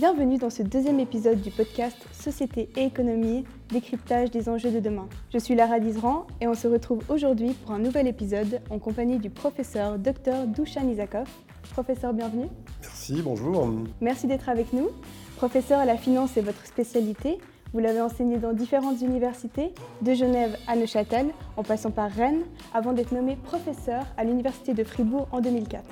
Bienvenue 0.00 0.38
dans 0.38 0.48
ce 0.48 0.62
deuxième 0.62 0.98
épisode 0.98 1.42
du 1.42 1.50
podcast 1.50 1.94
Société 2.10 2.70
et 2.74 2.84
économie, 2.84 3.44
décryptage 3.68 4.30
des 4.30 4.48
enjeux 4.48 4.70
de 4.70 4.80
demain. 4.80 5.06
Je 5.30 5.36
suis 5.36 5.54
Lara 5.54 5.78
Dizran 5.78 6.26
et 6.40 6.48
on 6.48 6.54
se 6.54 6.66
retrouve 6.66 7.02
aujourd'hui 7.10 7.52
pour 7.52 7.72
un 7.72 7.80
nouvel 7.80 8.06
épisode 8.06 8.62
en 8.70 8.78
compagnie 8.78 9.18
du 9.18 9.28
professeur 9.28 9.98
Dr 9.98 10.46
Dushan 10.46 10.88
Isakov. 10.88 11.28
Professeur, 11.72 12.14
bienvenue. 12.14 12.46
Merci, 12.80 13.20
bonjour. 13.20 13.68
Merci 14.00 14.26
d'être 14.26 14.48
avec 14.48 14.72
nous. 14.72 14.88
Professeur, 15.36 15.84
la 15.84 15.98
finance 15.98 16.34
est 16.38 16.40
votre 16.40 16.64
spécialité. 16.64 17.36
Vous 17.74 17.80
l'avez 17.80 18.00
enseigné 18.00 18.38
dans 18.38 18.54
différentes 18.54 19.02
universités, 19.02 19.74
de 20.00 20.14
Genève 20.14 20.56
à 20.66 20.76
Neuchâtel, 20.76 21.26
en 21.58 21.62
passant 21.62 21.90
par 21.90 22.10
Rennes, 22.10 22.44
avant 22.72 22.94
d'être 22.94 23.12
nommé 23.12 23.36
professeur 23.36 24.06
à 24.16 24.24
l'Université 24.24 24.72
de 24.72 24.82
Fribourg 24.82 25.28
en 25.30 25.42
2004. 25.42 25.84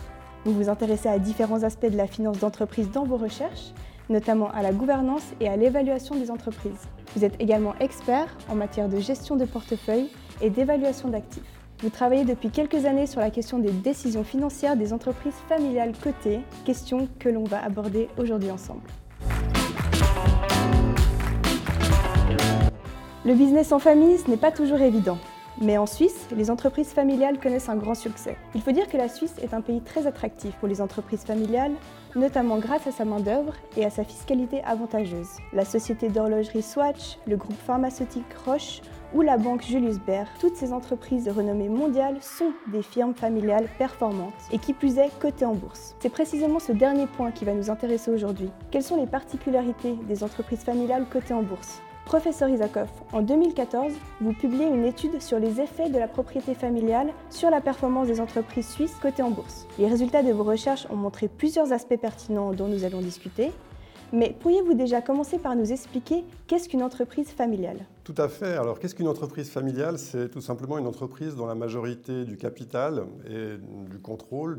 Vous 0.46 0.54
vous 0.54 0.70
intéressez 0.70 1.11
à 1.11 1.18
différents 1.18 1.62
aspects 1.62 1.90
de 1.90 1.96
la 1.98 2.06
finance 2.06 2.38
d'entreprise 2.38 2.90
dans 2.90 3.04
vos 3.04 3.18
recherches 3.18 3.75
notamment 4.09 4.51
à 4.51 4.62
la 4.62 4.73
gouvernance 4.73 5.25
et 5.41 5.48
à 5.48 5.57
l'évaluation 5.57 6.15
des 6.15 6.30
entreprises. 6.30 6.89
Vous 7.15 7.25
êtes 7.25 7.41
également 7.41 7.75
expert 7.80 8.27
en 8.48 8.55
matière 8.55 8.89
de 8.89 8.98
gestion 8.98 9.37
de 9.37 9.45
portefeuille 9.45 10.11
et 10.41 10.51
d'évaluation 10.51 11.09
d'actifs. 11.09 11.43
Vous 11.81 11.91
travaillez 11.91 12.25
depuis 12.25 12.51
quelques 12.51 12.87
années 12.87 13.07
sur 13.07 13.21
la 13.21 13.31
question 13.31 13.59
des 13.59 13.71
décisions 13.71 14.25
financières 14.25 14.77
des 14.77 14.93
entreprises 14.93 15.37
familiales 15.48 15.93
cotées, 16.03 16.41
question 16.65 17.09
que 17.19 17.29
l'on 17.29 17.45
va 17.45 17.65
aborder 17.65 18.09
aujourd'hui 18.19 18.51
ensemble. 18.51 18.83
Le 23.25 23.34
business 23.34 23.73
en 23.73 23.79
famille, 23.79 24.19
ce 24.19 24.31
n'est 24.31 24.37
pas 24.37 24.51
toujours 24.51 24.81
évident. 24.81 25.19
Mais 25.61 25.77
en 25.77 25.87
Suisse, 25.87 26.29
les 26.37 26.51
entreprises 26.51 26.91
familiales 26.91 27.41
connaissent 27.41 27.69
un 27.69 27.77
grand 27.77 27.97
succès. 27.97 28.37
Il 28.55 28.62
faut 28.62 28.71
dire 28.71 28.87
que 28.87 28.97
la 28.97 29.09
Suisse 29.09 29.35
est 29.43 29.55
un 29.55 29.61
pays 29.61 29.81
très 29.81 30.07
attractif 30.07 30.55
pour 30.57 30.69
les 30.69 30.81
entreprises 30.81 31.25
familiales, 31.25 31.73
notamment 32.15 32.59
grâce 32.59 32.87
à 32.87 32.93
sa 32.93 33.05
main-d'œuvre 33.05 33.55
et 33.77 33.84
à 33.84 33.91
sa 33.91 34.05
fiscalité 34.05 34.62
avantageuse. 34.62 35.29
La 35.53 35.65
société 35.65 36.11
d'horlogerie 36.11 36.62
Swatch, 36.62 37.19
le 37.27 37.37
groupe 37.37 37.59
pharmaceutique 37.59 38.33
Roche 38.47 38.83
ou 39.15 39.23
la 39.23 39.37
banque 39.37 39.62
Julius 39.62 39.98
Baer, 39.98 40.27
toutes 40.39 40.55
ces 40.55 40.73
entreprises 40.73 41.25
de 41.25 41.31
renommée 41.33 41.69
mondiale 41.69 42.19
sont 42.20 42.53
des 42.69 42.83
firmes 42.83 43.15
familiales 43.15 43.67
performantes 43.78 44.34
et 44.53 44.59
qui 44.59 44.75
plus 44.75 44.98
est 44.98 45.11
cotées 45.19 45.47
en 45.47 45.55
bourse. 45.55 45.97
C'est 45.98 46.09
précisément 46.09 46.61
ce 46.61 46.72
dernier 46.72 47.06
point 47.06 47.33
qui 47.33 47.45
va 47.45 47.55
nous 47.55 47.70
intéresser 47.70 48.12
aujourd'hui. 48.12 48.50
Quelles 48.70 48.83
sont 48.84 49.00
les 49.00 49.06
particularités 49.06 49.95
des 50.06 50.22
entreprises 50.22 50.62
familiales 50.62 51.06
cotées 51.11 51.34
en 51.34 51.43
bourse? 51.43 51.81
Professeur 52.09 52.48
Isakov, 52.48 52.89
en 53.12 53.20
2014, 53.20 53.92
vous 54.23 54.33
publiez 54.33 54.67
une 54.67 54.87
étude 54.87 55.20
sur 55.20 55.39
les 55.39 55.61
effets 55.61 55.91
de 55.91 55.98
la 55.98 56.09
propriété 56.09 56.55
familiale 56.55 57.09
sur 57.28 57.50
la 57.50 57.61
performance 57.61 58.09
des 58.09 58.19
entreprises 58.19 58.67
suisses 58.67 58.95
cotées 58.95 59.23
en 59.23 59.31
bourse. 59.31 59.67
Les 59.78 59.89
résultats 59.89 60.23
de 60.23 60.33
vos 60.33 60.42
recherches 60.42 60.87
ont 60.89 60.97
montré 60.97 61.28
plusieurs 61.28 61.70
aspects 61.70 61.98
pertinents 62.00 62.53
dont 62.53 62.67
nous 62.67 62.84
allons 62.84 63.03
discuter. 63.03 63.53
Mais 64.15 64.34
pourriez-vous 64.41 64.73
déjà 64.73 65.03
commencer 65.03 65.37
par 65.37 65.55
nous 65.55 65.70
expliquer 65.70 66.25
qu'est-ce 66.47 66.70
qu'une 66.70 66.83
entreprise 66.83 67.28
familiale? 67.28 67.81
Tout 68.05 68.15
à 68.17 68.31
fait. 68.31 68.56
Alors, 68.56 68.78
qu'est-ce 68.78 68.95
qu'une 68.95 69.09
entreprise 69.09 69.50
familiale? 69.50 69.98
C'est 69.98 70.31
tout 70.31 70.41
simplement 70.41 70.78
une 70.78 70.87
entreprise 70.87 71.37
dont 71.37 71.45
la 71.45 71.55
majorité 71.55 72.25
du 72.25 72.39
capital 72.39 73.05
et 73.28 73.59
du 73.91 73.98
contrôle 73.98 74.59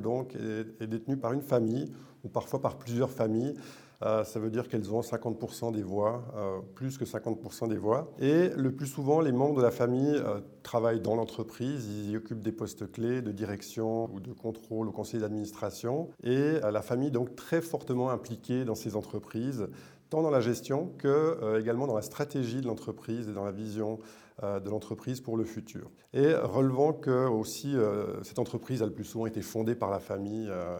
est 0.79 0.85
détenue 0.85 1.17
par 1.17 1.33
une 1.33 1.41
famille 1.41 1.91
ou 2.23 2.29
parfois 2.29 2.61
par 2.61 2.75
plusieurs 2.75 3.09
familles. 3.09 3.55
Euh, 4.01 4.23
ça 4.23 4.39
veut 4.39 4.49
dire 4.49 4.69
qu'elles 4.69 4.93
ont 4.93 5.01
50% 5.01 5.73
des 5.73 5.83
voix, 5.83 6.23
euh, 6.35 6.59
plus 6.75 6.97
que 6.97 7.03
50% 7.03 7.67
des 7.67 7.77
voix. 7.77 8.13
Et 8.19 8.49
le 8.55 8.71
plus 8.71 8.87
souvent, 8.87 9.19
les 9.19 9.33
membres 9.33 9.57
de 9.57 9.61
la 9.61 9.71
famille 9.71 10.15
euh, 10.15 10.39
travaillent 10.63 11.01
dans 11.01 11.15
l'entreprise, 11.15 11.85
ils 11.85 12.11
y 12.11 12.17
occupent 12.17 12.41
des 12.41 12.53
postes 12.53 12.89
clés 12.91 13.21
de 13.21 13.31
direction 13.31 14.09
ou 14.13 14.21
de 14.21 14.31
contrôle 14.31 14.87
au 14.87 14.91
conseil 14.91 15.19
d'administration. 15.19 16.09
Et 16.23 16.59
la 16.59 16.81
famille 16.81 17.07
est 17.07 17.11
donc 17.11 17.35
très 17.35 17.61
fortement 17.61 18.09
impliquée 18.09 18.63
dans 18.63 18.75
ces 18.75 18.95
entreprises, 18.95 19.67
tant 20.09 20.21
dans 20.21 20.29
la 20.29 20.41
gestion 20.41 20.91
que 20.97 21.59
également 21.59 21.87
dans 21.87 21.95
la 21.95 22.01
stratégie 22.01 22.61
de 22.61 22.67
l'entreprise 22.67 23.27
et 23.27 23.33
dans 23.33 23.45
la 23.45 23.51
vision 23.51 23.99
de 24.41 24.69
l'entreprise 24.69 25.21
pour 25.21 25.37
le 25.37 25.43
futur. 25.43 25.91
Et 26.13 26.33
relevant 26.33 26.93
que 26.93 27.27
aussi 27.27 27.75
euh, 27.75 28.23
cette 28.23 28.39
entreprise 28.39 28.81
a 28.81 28.85
le 28.85 28.93
plus 28.93 29.03
souvent 29.03 29.25
été 29.25 29.41
fondée 29.41 29.75
par 29.75 29.89
la 29.89 29.99
famille, 29.99 30.47
euh, 30.49 30.79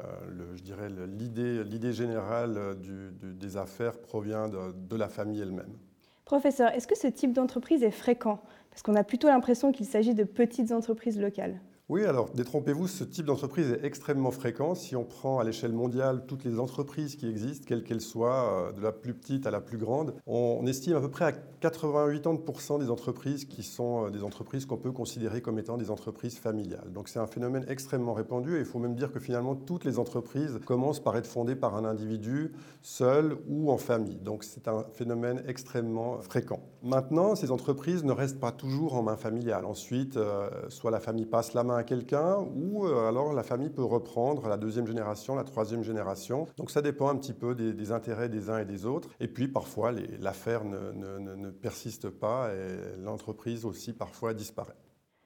je 0.56 0.64
dirais 0.64 0.88
l'idée 0.90 1.94
générale 1.94 2.78
des 3.22 3.58
affaires 3.58 4.00
provient 4.00 4.48
de 4.48 4.96
la 4.96 5.10
famille 5.10 5.42
elle-même. 5.42 5.78
Professeur, 6.26 6.70
est-ce 6.74 6.88
que 6.88 6.98
ce 6.98 7.08
type 7.08 7.34
d'entreprise 7.34 7.84
est 7.84 7.92
fréquent? 7.92 8.40
Parce 8.70 8.84
qu'on 8.84 8.96
a 8.96 9.04
plutôt 9.04 9.28
l'impression 9.28 9.72
qu'il 9.72 9.88
s'agit 9.88 10.14
de 10.14 10.24
petites 10.24 10.72
entreprises 10.72 11.20
locales. 11.20 11.60
Oui, 11.90 12.06
alors 12.06 12.30
détrompez-vous, 12.36 12.88
ce 12.88 13.04
type 13.04 13.26
d'entreprise 13.26 13.72
est 13.72 13.84
extrêmement 13.84 14.30
fréquent. 14.30 14.76
Si 14.76 14.96
on 14.96 15.04
prend 15.04 15.40
à 15.40 15.44
l'échelle 15.44 15.74
mondiale 15.74 16.24
toutes 16.28 16.44
les 16.44 16.60
entreprises 16.60 17.16
qui 17.16 17.28
existent, 17.28 17.66
quelles 17.68 17.84
qu'elles 17.84 18.00
soient, 18.00 18.68
euh, 18.68 18.72
de 18.74 18.80
la 18.80 18.92
plus 18.92 19.16
petite 19.16 19.48
à 19.48 19.52
la 19.52 19.60
plus 19.60 19.80
grande, 19.80 20.14
on 20.28 20.68
estime 20.68 20.96
à 20.98 21.02
peu 21.02 21.10
près 21.10 21.26
à 21.26 21.32
88% 21.64 22.80
des 22.80 22.92
entreprises 22.92 23.46
qui 23.46 23.64
sont 23.64 24.06
euh, 24.06 24.10
des 24.12 24.24
entreprises 24.24 24.68
qu'on 24.68 24.78
peut 24.78 24.92
considérer 24.92 25.42
comme 25.42 25.58
étant 25.58 25.78
des 25.78 25.90
entreprises 25.90 26.38
familiales. 26.38 26.94
Donc 26.94 27.10
c'est 27.10 27.18
un 27.18 27.26
phénomène 27.26 27.66
extrêmement 27.68 28.14
répandu 28.14 28.58
et 28.58 28.60
il 28.60 28.66
faut 28.66 28.78
même 28.78 28.94
dire 28.94 29.12
que 29.12 29.20
finalement 29.20 29.56
toutes 29.56 29.84
les 29.84 29.98
entreprises 29.98 30.60
commencent 30.68 31.00
par 31.00 31.18
être 31.18 31.26
fondées 31.26 31.56
par 31.56 31.76
un 31.76 31.86
individu 31.86 32.52
seul 32.84 33.36
ou 33.48 33.72
en 33.72 33.80
famille. 33.80 34.20
Donc 34.20 34.44
c'est 34.44 34.68
un 34.68 34.86
phénomène 34.94 35.42
extrêmement 35.48 36.22
fréquent. 36.22 36.60
Maintenant, 36.84 37.36
ces 37.36 37.50
entreprises 37.50 38.04
ne 38.04 38.12
restent 38.12 38.40
pas 38.40 38.52
toujours 38.52 38.94
en 38.94 39.02
main 39.02 39.18
familiale. 39.18 39.66
Ensuite, 39.66 40.18
euh, 40.18 40.50
soit 40.70 40.92
la 40.92 41.00
famille 41.00 41.26
passe 41.26 41.54
la 41.54 41.64
main 41.64 41.79
quelqu'un, 41.84 42.38
ou 42.56 42.86
euh, 42.86 43.08
alors 43.08 43.34
la 43.34 43.44
famille 43.44 43.70
peut 43.70 43.84
reprendre 43.84 44.48
la 44.48 44.58
deuxième 44.58 44.88
génération, 44.88 45.36
la 45.36 45.44
troisième 45.44 45.84
génération. 45.84 46.48
Donc 46.58 46.72
ça 46.72 46.82
dépend 46.82 47.10
un 47.10 47.16
petit 47.16 47.34
peu 47.34 47.56
des, 47.56 47.92
intérêts 47.92 48.30
des 48.30 48.50
uns 48.50 48.60
et 48.60 48.66
des 48.66 48.86
autres. 48.86 49.10
Et 49.20 49.28
puis 49.28 49.48
parfois, 49.48 49.92
l'affaire 50.20 50.64
ne 50.66 51.50
persiste 51.50 52.10
pas 52.10 52.52
et 52.54 53.02
l'entreprise 53.02 53.66
aussi 53.66 53.94
parfois 53.94 54.34
disparaît. 54.34 54.76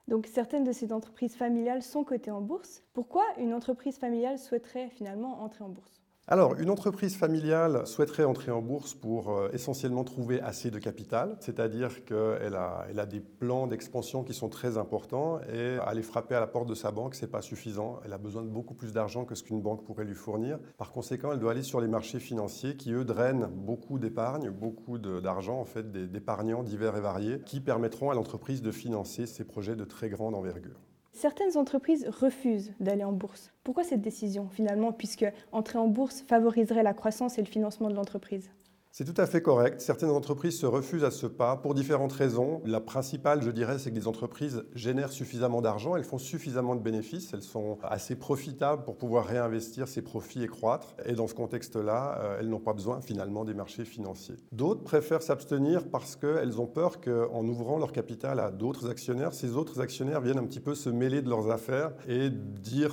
Donc 0.08 0.28
certaines 0.28 0.64
de 0.64 0.72
ces 0.72 0.92
entreprises 0.92 1.36
familiales 1.36 1.82
sont 1.82 2.04
cotées 2.04 2.32
en 2.32 2.42
bourse. 2.42 2.84
Pourquoi 2.94 3.24
une 3.38 3.54
entreprise 3.54 3.98
familiale 3.98 4.38
souhaiterait 4.38 4.90
finalement 4.90 5.42
entrer 5.42 5.64
en 5.64 5.70
bourse? 5.70 6.03
Alors, 6.26 6.58
une 6.58 6.70
entreprise 6.70 7.18
familiale 7.18 7.86
souhaiterait 7.86 8.24
entrer 8.24 8.50
en 8.50 8.62
bourse 8.62 8.94
pour 8.94 9.30
euh, 9.30 9.50
essentiellement 9.52 10.06
trouver 10.06 10.40
assez 10.40 10.72
de 10.72 10.80
capital, 10.80 11.36
c'est-à-dire 11.42 12.06
qu'elle 12.06 12.56
a, 12.56 12.86
elle 12.90 13.02
a 13.02 13.06
des 13.06 13.20
plans 13.20 13.68
d'expansion 13.68 14.24
qui 14.24 14.34
sont 14.34 14.48
très 14.48 14.78
importants 14.78 15.42
et 15.54 15.78
aller 15.86 16.02
frapper 16.02 16.34
à 16.36 16.40
la 16.40 16.48
porte 16.48 16.70
de 16.70 16.76
sa 16.76 16.92
banque, 16.92 17.16
ce 17.16 17.26
n'est 17.26 17.32
pas 17.32 17.42
suffisant. 17.42 18.00
Elle 18.06 18.14
a 18.14 18.18
besoin 18.18 18.42
de 18.42 18.48
beaucoup 18.48 18.74
plus 18.74 18.94
d'argent 18.94 19.26
que 19.26 19.36
ce 19.36 19.44
qu'une 19.44 19.62
banque 19.62 19.84
pourrait 19.84 20.06
lui 20.06 20.16
fournir. 20.16 20.60
Par 20.78 20.94
conséquent, 20.94 21.34
elle 21.34 21.40
doit 21.40 21.52
aller 21.52 21.62
sur 21.62 21.82
les 21.82 21.90
marchés 21.90 22.20
financiers 22.20 22.78
qui, 22.78 22.94
eux, 22.94 23.04
drainent 23.04 23.50
beaucoup 23.54 24.00
d'épargne, 24.00 24.50
beaucoup 24.50 25.00
d'argent, 25.00 25.60
en 25.60 25.66
fait, 25.66 25.92
d'épargnants 25.92 26.64
divers 26.64 26.96
et 26.96 27.02
variés, 27.02 27.42
qui 27.46 27.60
permettront 27.60 28.12
à 28.12 28.14
l'entreprise 28.14 28.62
de 28.62 28.72
financer 28.72 29.26
ses 29.26 29.44
projets 29.44 29.76
de 29.76 29.84
très 29.84 30.08
grande 30.08 30.36
envergure. 30.36 30.80
Certaines 31.14 31.58
entreprises 31.58 32.08
refusent 32.10 32.74
d'aller 32.80 33.04
en 33.04 33.12
bourse. 33.12 33.54
Pourquoi 33.64 33.84
cette 33.84 34.02
décision 34.02 34.50
finalement, 34.50 34.92
puisque 34.92 35.26
entrer 35.52 35.78
en 35.78 35.88
bourse 35.88 36.24
favoriserait 36.24 36.84
la 36.84 36.96
croissance 36.96 37.38
et 37.38 37.42
le 37.42 37.48
financement 37.48 37.90
de 37.90 37.94
l'entreprise? 37.94 38.50
C'est 38.96 39.06
tout 39.06 39.20
à 39.20 39.26
fait 39.26 39.42
correct. 39.42 39.82
Certaines 39.82 40.12
entreprises 40.12 40.60
se 40.60 40.68
refusent 40.68 41.04
à 41.04 41.10
ce 41.10 41.26
pas 41.26 41.58
pour 41.58 41.74
différentes 41.74 42.14
raisons. 42.14 42.62
La 42.64 42.80
principale, 42.80 43.42
je 43.42 43.50
dirais, 43.50 43.80
c'est 43.80 43.90
que 43.90 43.96
les 43.96 44.08
entreprises 44.08 44.66
génèrent 44.76 45.12
suffisamment 45.12 45.64
d'argent, 45.64 45.96
elles 45.96 46.04
font 46.04 46.20
suffisamment 46.20 46.76
de 46.76 46.82
bénéfices, 46.82 47.34
elles 47.34 47.42
sont 47.42 47.80
assez 47.82 48.16
profitables 48.16 48.84
pour 48.84 48.96
pouvoir 48.96 49.26
réinvestir 49.26 49.88
ces 49.88 50.04
profits 50.04 50.44
et 50.44 50.48
croître. 50.48 50.96
Et 51.08 51.14
dans 51.14 51.26
ce 51.26 51.34
contexte-là, 51.34 52.20
euh, 52.22 52.38
elles 52.40 52.50
n'ont 52.50 52.60
pas 52.60 52.74
besoin 52.74 53.02
finalement 53.02 53.46
des 53.46 53.56
marchés 53.56 53.84
financiers. 53.84 54.36
D'autres 54.52 54.84
préfèrent 54.84 55.24
s'abstenir 55.24 55.90
parce 55.90 56.16
qu'elles 56.16 56.62
ont 56.62 56.68
peur 56.68 57.02
qu'en 57.02 57.48
ouvrant 57.48 57.80
leur 57.80 57.94
capital 57.94 58.40
à 58.40 58.52
d'autres 58.52 58.92
actionnaires, 58.92 59.34
ces 59.34 59.56
autres 59.56 59.82
actionnaires 59.82 60.22
viennent 60.22 60.38
un 60.38 60.46
petit 60.46 60.60
peu 60.60 60.76
se 60.76 60.92
mêler 60.92 61.24
de 61.24 61.32
leurs 61.32 61.50
affaires 61.50 61.94
et 62.08 62.30
dire 62.30 62.92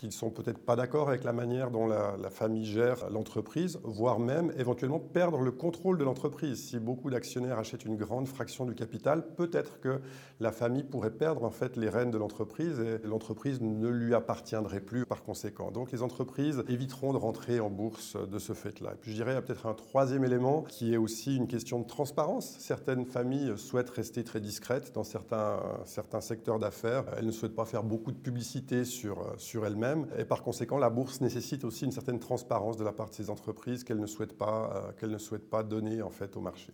qui 0.00 0.06
ne 0.06 0.12
sont 0.12 0.30
peut-être 0.30 0.60
pas 0.60 0.76
d'accord 0.76 1.10
avec 1.10 1.24
la 1.24 1.34
manière 1.34 1.70
dont 1.70 1.86
la, 1.86 2.30
famille 2.30 2.64
gère 2.64 3.10
l'entreprise, 3.10 3.78
voire 3.84 4.18
même 4.18 4.50
éventuellement 4.56 4.98
perdre 4.98 5.42
le 5.42 5.50
contrôle 5.50 5.98
de 5.98 6.04
l'entreprise. 6.04 6.68
Si 6.68 6.78
beaucoup 6.78 7.10
d'actionnaires 7.10 7.58
achètent 7.58 7.84
une 7.84 7.96
grande 7.96 8.26
fraction 8.26 8.64
du 8.64 8.74
capital, 8.74 9.34
peut-être 9.34 9.78
que 9.78 10.00
la 10.38 10.52
famille 10.52 10.84
pourrait 10.84 11.10
perdre 11.10 11.44
en 11.44 11.50
fait 11.50 11.76
les 11.76 11.90
rênes 11.90 12.10
de 12.10 12.16
l'entreprise 12.16 12.80
et 12.80 13.06
l'entreprise 13.06 13.60
ne 13.60 13.88
lui 13.90 14.14
appartiendrait 14.14 14.80
plus 14.80 15.04
par 15.04 15.22
conséquent. 15.22 15.70
Donc 15.70 15.92
les 15.92 16.02
entreprises 16.02 16.64
éviteront 16.66 17.12
de 17.12 17.18
rentrer 17.18 17.60
en 17.60 17.68
bourse 17.68 18.16
de 18.16 18.38
ce 18.38 18.54
fait-là. 18.54 18.92
Et 18.94 18.96
puis 18.98 19.10
je 19.10 19.16
dirais 19.16 19.44
peut-être 19.44 19.66
un 19.66 19.74
troisième 19.74 20.24
élément 20.24 20.62
qui 20.62 20.94
est 20.94 20.96
aussi 20.96 21.36
une 21.36 21.46
question 21.46 21.78
de 21.78 21.86
transparence. 21.86 22.56
Certaines 22.58 23.04
familles 23.04 23.52
souhaitent 23.58 23.90
rester 23.90 24.24
très 24.24 24.40
discrètes 24.40 24.94
dans 24.94 25.04
certains, 25.04 25.60
certains 25.84 26.22
secteurs 26.22 26.58
d'affaires. 26.58 27.04
Elles 27.18 27.26
ne 27.26 27.32
souhaitent 27.32 27.54
pas 27.54 27.66
faire 27.66 27.82
beaucoup 27.82 28.12
de 28.12 28.18
publicité 28.18 28.86
sur, 28.86 29.26
sur 29.36 29.66
elles-mêmes 29.66 29.89
et 30.18 30.24
par 30.24 30.42
conséquent, 30.42 30.78
la 30.78 30.90
bourse 30.90 31.20
nécessite 31.20 31.64
aussi 31.64 31.84
une 31.84 31.92
certaine 31.92 32.18
transparence 32.18 32.76
de 32.76 32.84
la 32.84 32.92
part 32.92 33.10
de 33.10 33.14
ces 33.14 33.30
entreprises 33.30 33.84
qu'elles 33.84 34.00
ne 34.00 34.06
souhaitent 34.06 34.36
pas, 34.36 34.92
euh, 35.02 35.08
ne 35.08 35.18
souhaitent 35.18 35.48
pas 35.48 35.62
donner 35.62 36.02
en 36.02 36.10
fait 36.10 36.36
au 36.36 36.40
marché. 36.40 36.72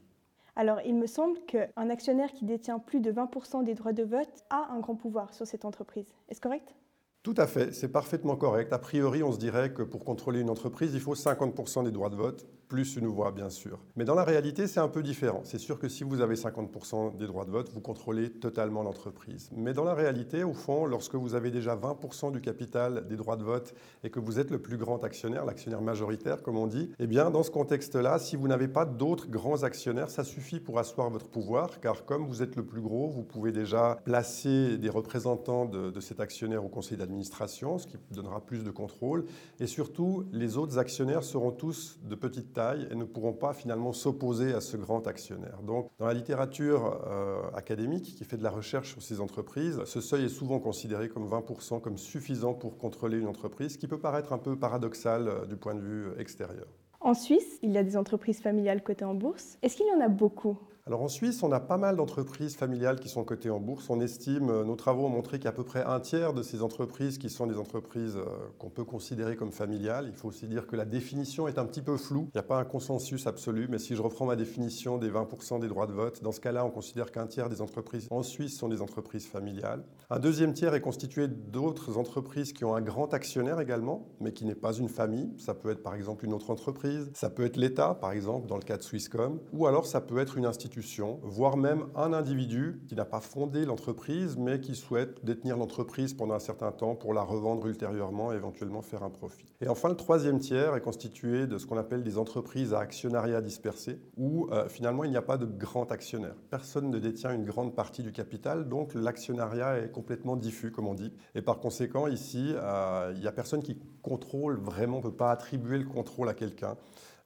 Alors, 0.59 0.81
il 0.87 0.95
me 0.95 1.07
semble 1.07 1.39
qu'un 1.47 1.91
actionnaire 1.91 2.33
qui 2.33 2.47
détient 2.47 2.79
plus 2.79 3.01
de 3.01 3.13
20% 3.13 3.63
des 3.63 3.75
droits 3.75 3.93
de 3.93 4.03
vote 4.03 4.45
a 4.49 4.69
un 4.73 4.81
grand 4.81 4.95
pouvoir 4.95 5.35
sur 5.35 5.47
cette 5.47 5.67
entreprise. 5.67 6.07
Est-ce 6.31 6.41
correct? 6.41 6.75
Tout 7.23 7.35
à 7.37 7.47
fait, 7.47 7.75
c'est 7.75 7.89
parfaitement 7.89 8.37
correct. 8.37 8.73
A 8.73 8.79
priori, 8.79 9.23
on 9.23 9.33
se 9.33 9.39
dirait 9.39 9.75
que 9.75 9.83
pour 9.83 10.05
contrôler 10.05 10.41
une 10.41 10.49
entreprise, 10.49 10.95
il 10.95 11.01
faut 11.01 11.15
50% 11.15 11.85
des 11.85 11.91
droits 11.91 12.09
de 12.09 12.17
vote, 12.17 12.47
plus 12.69 12.97
une 12.97 13.07
voix, 13.07 13.33
bien 13.33 13.51
sûr. 13.51 13.79
Mais 13.97 14.05
dans 14.05 14.15
la 14.15 14.25
réalité, 14.25 14.67
c'est 14.67 14.81
un 14.81 14.89
peu 14.89 15.03
différent. 15.03 15.41
C'est 15.45 15.59
sûr 15.59 15.79
que 15.79 15.89
si 15.89 16.05
vous 16.05 16.21
avez 16.21 16.35
50% 16.35 17.17
des 17.17 17.27
droits 17.27 17.45
de 17.45 17.51
vote, 17.51 17.71
vous 17.73 17.81
contrôlez 17.81 18.31
totalement 18.31 18.83
l'entreprise. 18.83 19.51
Mais 19.55 19.73
dans 19.73 19.85
la 19.85 19.95
réalité, 19.95 20.45
au 20.45 20.53
fond, 20.53 20.87
lorsque 20.87 21.15
vous 21.15 21.35
avez 21.35 21.51
déjà 21.51 21.77
20% 21.77 22.33
du 22.33 22.41
capital 22.41 23.07
des 23.07 23.17
droits 23.17 23.37
de 23.37 23.45
vote 23.45 23.75
et 24.05 24.11
que 24.11 24.21
vous 24.21 24.39
êtes 24.39 24.51
le 24.51 24.59
plus 24.59 24.77
grand 24.77 25.05
actionnaire, 25.05 25.45
l'actionnaire 25.45 25.83
majoritaire, 25.83 26.43
comme 26.43 26.57
on 26.57 26.67
dit, 26.67 26.91
eh 26.99 27.07
bien, 27.07 27.31
dans 27.31 27.43
ce 27.43 27.51
contexte-là, 27.51 28.19
si 28.19 28.37
vous 28.37 28.49
n'avez 28.49 28.69
pas 28.69 28.85
d'autres 28.85 29.29
grands 29.29 29.63
actionnaires, 29.63 30.11
ça 30.11 30.25
suffit 30.25 30.61
pour 30.61 30.79
asseoir 30.79 31.11
votre 31.11 31.29
pouvoir, 31.29 31.81
car 31.81 32.05
comme 32.05 32.27
vous 32.27 32.43
êtes 32.43 32.57
le 32.57 32.65
plus 32.65 32.81
gros, 32.81 33.09
vous 33.09 33.23
pouvez 33.23 33.53
déjà 33.53 33.99
placer 34.05 34.79
des 34.79 34.89
représentants 34.89 35.67
de, 35.67 36.01
cet 36.01 36.21
actionnaire 36.21 36.65
au 36.65 36.69
conseil 36.69 36.99
d'administration 36.99 37.79
ce 37.79 37.87
qui 37.87 37.97
donnera 38.11 38.41
plus 38.41 38.65
de 38.65 38.71
contrôle. 38.71 39.25
Et 39.61 39.67
surtout, 39.67 40.25
les 40.33 40.57
autres 40.57 40.79
actionnaires 40.79 41.25
seront 41.25 41.51
tous 41.51 41.99
de 42.05 42.15
petite 42.15 42.53
et 42.91 42.94
ne 42.94 43.05
pourront 43.05 43.32
pas 43.32 43.53
finalement 43.53 43.93
s'opposer 43.93 44.53
à 44.55 44.61
ce 44.61 44.76
grand 44.76 45.06
actionnaire. 45.06 45.61
Donc, 45.62 45.91
dans 45.99 46.06
la 46.06 46.14
littérature 46.14 47.00
euh, 47.06 47.43
académique 47.55 48.14
qui 48.17 48.25
fait 48.25 48.37
de 48.37 48.43
la 48.43 48.50
recherche 48.50 48.93
sur 48.93 49.03
ces 49.03 49.20
entreprises, 49.20 49.82
ce 49.85 50.00
seuil 50.00 50.25
est 50.25 50.29
souvent 50.29 50.58
considéré 50.58 51.08
comme 51.08 51.29
20%, 51.29 51.81
comme 51.81 51.99
suffisant 51.99 52.55
pour 52.55 52.79
contrôler 52.79 53.19
une 53.19 53.29
entreprise, 53.29 53.75
ce 53.75 53.79
qui 53.79 53.88
peut 53.88 54.00
paraître 54.00 54.32
un 54.32 54.38
peu 54.38 54.58
paradoxal 54.58 55.29
euh, 55.29 55.47
du 55.47 55.56
point 55.56 55.75
de 55.75 55.81
vue 55.81 56.06
extérieur. 56.19 56.67
En 57.00 57.14
Suisse, 57.14 57.58
il 57.62 57.70
y 57.70 57.79
a 57.79 57.85
des 57.85 57.97
entreprises 57.97 58.41
familiales 58.41 58.82
cotées 58.82 59.05
en 59.05 59.14
bourse. 59.14 59.58
Est-ce 59.62 59.76
qu'il 59.76 59.87
y 59.87 59.93
en 59.93 60.00
a 60.00 60.08
beaucoup? 60.08 60.58
Alors 60.88 61.03
en 61.03 61.09
Suisse, 61.09 61.43
on 61.43 61.50
a 61.50 61.59
pas 61.59 61.79
mal 61.79 61.97
d'entreprises 61.97 62.55
familiales 62.55 63.00
qui 63.00 63.09
sont 63.09 63.25
cotées 63.25 63.50
en 63.50 63.59
bourse. 63.59 63.91
On 63.91 63.99
estime, 63.99 64.50
euh, 64.50 64.62
nos 64.62 64.77
travaux 64.77 65.06
ont 65.06 65.09
montré 65.09 65.38
qu'il 65.38 65.47
y 65.47 65.49
a 65.49 65.50
à 65.50 65.53
peu 65.53 65.65
près 65.65 65.83
un 65.83 65.99
tiers 65.99 66.33
de 66.33 66.44
ces 66.44 66.62
entreprises 66.62 67.19
qui 67.19 67.29
sont 67.29 67.49
des 67.49 67.59
entreprises 67.59 68.17
euh, 68.17 68.25
qu'on 68.61 68.71
peut 68.71 68.85
considérer 68.85 69.35
comme 69.35 69.50
familiales. 69.50 70.06
Il 70.09 70.15
faut 70.15 70.29
aussi 70.29 70.47
dire 70.47 70.69
que 70.69 70.77
la 70.77 70.85
définition 70.85 71.49
est 71.49 71.59
un 71.59 71.65
petit 71.65 71.83
peu 71.83 71.97
floue. 71.97 72.29
Il 72.33 72.37
n'y 72.37 72.38
a 72.38 72.44
pas 72.44 72.61
un 72.61 72.65
consensus 72.65 73.27
absolu, 73.27 73.67
mais 73.69 73.81
si 73.81 73.97
je 73.97 74.00
reprends 74.00 74.27
ma 74.27 74.37
définition 74.37 74.97
des 74.97 75.11
20% 75.11 75.59
des 75.59 75.67
droits 75.67 75.88
de 75.88 75.93
vote, 75.93 76.23
dans 76.23 76.31
ce 76.31 76.38
cas-là, 76.38 76.65
on 76.65 76.71
considère 76.71 77.11
qu'un 77.11 77.27
tiers 77.27 77.49
des 77.49 77.62
entreprises 77.62 78.06
en 78.12 78.23
Suisse 78.23 78.56
sont 78.56 78.69
des 78.69 78.81
entreprises 78.81 79.27
familiales. 79.27 79.82
Un 80.09 80.21
deuxième 80.21 80.53
tiers 80.53 80.73
est 80.75 80.81
constitué 80.81 81.27
d'autres 81.27 81.99
entreprises 81.99 82.53
qui 82.53 82.65
ont 82.65 82.77
un 82.77 82.81
grand 82.81 83.12
actionnaire 83.12 83.59
également, 83.59 84.06
mais 84.21 84.32
qui 84.32 84.44
n'est 84.44 84.55
pas 84.55 84.73
une 84.73 84.89
famille. 84.89 85.32
Ça 85.37 85.53
peut 85.53 85.71
être 85.71 85.82
par 85.82 85.97
exemple 85.97 86.25
une 86.27 86.32
autre 86.32 86.50
entreprise, 86.50 87.11
ça 87.12 87.29
peut 87.29 87.44
être 87.44 87.56
l'État, 87.56 87.94
par 88.00 88.12
exemple, 88.12 88.47
dans 88.47 88.56
le 88.56 88.62
cas 88.62 88.77
de 88.77 88.82
Swisscom, 88.82 89.41
ou 89.53 89.67
alors 89.67 89.85
ça 89.85 90.00
peut 90.00 90.19
être 90.19 90.39
une 90.39 90.47
institution 90.47 90.75
voire 91.23 91.56
même 91.56 91.87
un 91.94 92.12
individu 92.12 92.82
qui 92.88 92.94
n'a 92.94 93.05
pas 93.05 93.20
fondé 93.20 93.64
l'entreprise, 93.64 94.37
mais 94.37 94.61
qui 94.61 94.75
souhaite 94.75 95.25
détenir 95.25 95.56
l'entreprise 95.56 96.12
pendant 96.12 96.34
un 96.34 96.38
certain 96.38 96.70
temps 96.70 96.94
pour 96.94 97.14
la 97.14 97.23
revendre 97.23 97.67
ultérieurement 97.67 98.32
et 98.32 98.37
éventuellement 98.37 98.82
faire 98.82 99.02
un 99.02 99.11
profit. 99.11 99.46
Et 99.61 99.69
enfin, 99.69 99.88
le 99.88 99.96
troisième 99.96 100.38
tiers 100.38 100.76
est 100.76 100.81
constitué 100.81 101.46
de 101.46 101.56
ce 101.58 101.67
qu'on 101.67 101.78
appelle 101.78 102.02
des 102.02 102.19
entreprises 102.19 102.75
à 102.75 102.81
actionnariat 102.81 103.40
dispersé, 103.40 104.00
où 104.17 104.49
euh, 104.52 104.69
finalement 104.69 105.05
il 105.05 105.11
n'y 105.11 105.17
a 105.17 105.23
pas 105.23 105.38
de 105.38 105.46
grand 105.46 105.90
actionnaire. 105.93 106.34
Personne 106.50 106.90
ne 106.90 106.99
détient 106.99 107.32
une 107.32 107.44
grande 107.44 107.75
partie 107.75 108.02
du 108.02 108.12
capital, 108.12 108.69
donc 108.69 108.94
l'actionnariat 108.94 109.79
est 109.79 109.90
complètement 109.90 110.37
diffus, 110.37 110.70
comme 110.70 110.87
on 110.87 110.94
dit. 110.94 111.12
Et 111.34 111.43
par 111.43 111.58
conséquent, 111.58 112.06
ici, 112.06 112.52
euh, 112.55 113.12
il 113.14 113.20
n'y 113.20 113.26
a 113.26 113.32
personne 113.32 113.62
qui 113.62 113.79
contrôle 114.02 114.58
vraiment, 114.58 114.99
ne 114.99 115.02
peut 115.02 115.12
pas 115.12 115.31
attribuer 115.31 115.79
le 115.79 115.87
contrôle 115.87 116.29
à 116.29 116.34
quelqu'un. 116.34 116.76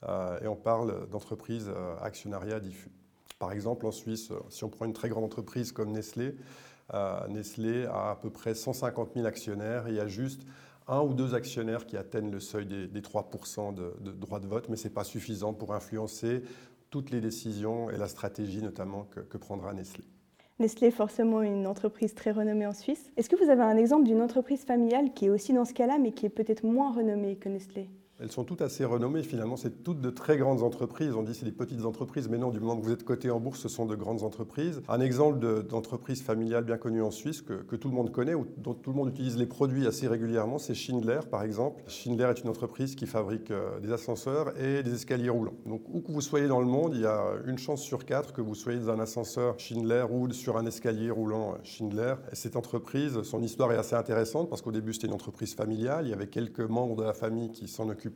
Euh, 0.08 0.38
et 0.40 0.46
on 0.46 0.56
parle 0.56 1.08
d'entreprises 1.10 1.70
actionnariat 2.00 2.58
diffus. 2.58 2.90
Par 3.40 3.52
exemple, 3.52 3.86
en 3.86 3.90
Suisse, 3.90 4.30
si 4.50 4.64
on 4.64 4.68
prend 4.68 4.84
une 4.84 4.92
très 4.92 5.08
grande 5.08 5.24
entreprise 5.24 5.72
comme 5.72 5.92
Nestlé, 5.92 6.36
euh, 6.92 7.26
Nestlé 7.28 7.86
a 7.86 8.10
à 8.10 8.16
peu 8.16 8.28
près 8.28 8.54
150 8.54 9.14
000 9.14 9.26
actionnaires 9.26 9.88
et 9.88 9.92
il 9.92 9.96
y 9.96 10.00
a 10.00 10.06
juste 10.06 10.42
un 10.86 11.00
ou 11.00 11.14
deux 11.14 11.34
actionnaires 11.34 11.86
qui 11.86 11.96
atteignent 11.96 12.30
le 12.30 12.38
seuil 12.38 12.66
des, 12.66 13.00
3% 13.00 13.74
de, 13.74 13.94
de 14.00 14.12
droits 14.12 14.40
de 14.40 14.46
vote, 14.46 14.68
mais 14.68 14.76
ce 14.76 14.84
n'est 14.84 14.94
pas 14.94 15.04
suffisant 15.04 15.54
pour 15.54 15.72
influencer 15.72 16.42
toutes 16.90 17.10
les 17.10 17.22
décisions 17.22 17.88
et 17.88 17.96
la 17.96 18.08
stratégie 18.08 18.62
notamment 18.62 19.04
que, 19.04 19.20
que 19.20 19.38
prendra 19.38 19.72
Nestlé. 19.72 20.04
Nestlé 20.58 20.88
est 20.88 20.90
forcément 20.90 21.40
une 21.40 21.66
entreprise 21.66 22.14
très 22.14 22.32
renommée 22.32 22.66
en 22.66 22.74
Suisse. 22.74 23.10
Est-ce 23.16 23.30
que 23.30 23.42
vous 23.42 23.48
avez 23.48 23.62
un 23.62 23.78
exemple 23.78 24.04
d'une 24.04 24.20
entreprise 24.20 24.64
familiale 24.66 25.14
qui 25.14 25.24
est 25.24 25.30
aussi 25.30 25.54
dans 25.54 25.64
ce 25.64 25.72
cas-là, 25.72 25.96
mais 25.98 26.12
qui 26.12 26.26
est 26.26 26.30
peut-être 26.30 26.64
moins 26.64 26.92
renommée 26.92 27.36
que 27.36 27.48
Nestlé? 27.48 27.88
Elles 28.20 28.30
sont 28.30 28.44
toutes 28.44 28.62
assez 28.62 28.84
renommées. 28.84 29.22
Finalement, 29.22 29.56
c'est 29.56 29.82
toutes 29.82 30.00
de 30.00 30.10
très 30.10 30.36
grandes 30.36 30.62
entreprises. 30.62 31.14
On 31.14 31.22
dit 31.22 31.34
c'est 31.34 31.44
des 31.44 31.52
petites 31.52 31.84
entreprises, 31.84 32.28
mais 32.28 32.38
non, 32.38 32.50
du 32.50 32.60
moment 32.60 32.76
que 32.76 32.84
vous 32.84 32.92
êtes 32.92 33.04
coté 33.04 33.30
en 33.30 33.40
bourse, 33.40 33.60
ce 33.60 33.68
sont 33.68 33.86
de 33.86 33.94
grandes 33.94 34.22
entreprises. 34.22 34.82
Un 34.88 35.00
exemple 35.00 35.64
d'entreprise 35.64 36.22
familiale 36.22 36.64
bien 36.64 36.76
connue 36.76 37.02
en 37.02 37.10
Suisse, 37.10 37.40
que, 37.42 37.76
tout 37.76 37.88
le 37.88 37.94
monde 37.94 38.12
connaît, 38.12 38.34
ou 38.34 38.46
dont 38.58 38.74
tout 38.74 38.90
le 38.90 38.96
monde 38.96 39.08
utilise 39.08 39.38
les 39.38 39.46
produits 39.46 39.86
assez 39.86 40.06
régulièrement, 40.06 40.58
c'est 40.58 40.74
Schindler, 40.74 41.20
par 41.30 41.42
exemple. 41.42 41.82
Schindler 41.86 42.30
est 42.36 42.42
une 42.42 42.50
entreprise 42.50 42.94
qui 42.94 43.06
fabrique 43.06 43.50
euh, 43.50 43.80
des 43.80 43.90
ascenseurs 43.90 44.52
et 44.60 44.82
des 44.82 44.92
escaliers 44.92 45.30
roulants. 45.30 45.54
Donc, 45.64 45.82
où 45.88 46.00
que 46.00 46.12
vous 46.12 46.20
soyez 46.20 46.46
dans 46.46 46.60
le 46.60 46.66
monde, 46.66 46.92
il 46.94 47.00
y 47.00 47.06
a 47.06 47.22
une 47.46 47.58
chance 47.58 47.80
sur 47.80 48.04
quatre 48.04 48.34
que 48.34 48.42
vous 48.42 48.54
soyez 48.54 48.78
dans 48.80 48.90
un 48.90 49.00
ascenseur 49.00 49.58
Schindler 49.58 50.04
ou 50.10 50.30
sur 50.32 50.58
un 50.58 50.66
escalier 50.66 51.10
roulant 51.10 51.54
Schindler. 51.62 52.16
cette 52.34 52.56
entreprise, 52.56 53.22
son 53.22 53.42
histoire 53.42 53.72
est 53.72 53.76
assez 53.76 53.96
intéressante 53.96 54.50
parce 54.50 54.60
qu'au 54.60 54.72
début, 54.72 54.92
c'était 54.92 55.06
une 55.06 55.14
entreprise 55.14 55.54
familiale. 55.54 56.06
Il 56.06 56.10
y 56.10 56.14
avait 56.14 56.28
quelques 56.28 56.60
membres 56.60 56.96
de 56.96 57.04
la 57.04 57.14
famille 57.14 57.50
qui 57.50 57.66
s'en 57.66 57.88
occupaient 57.88 58.09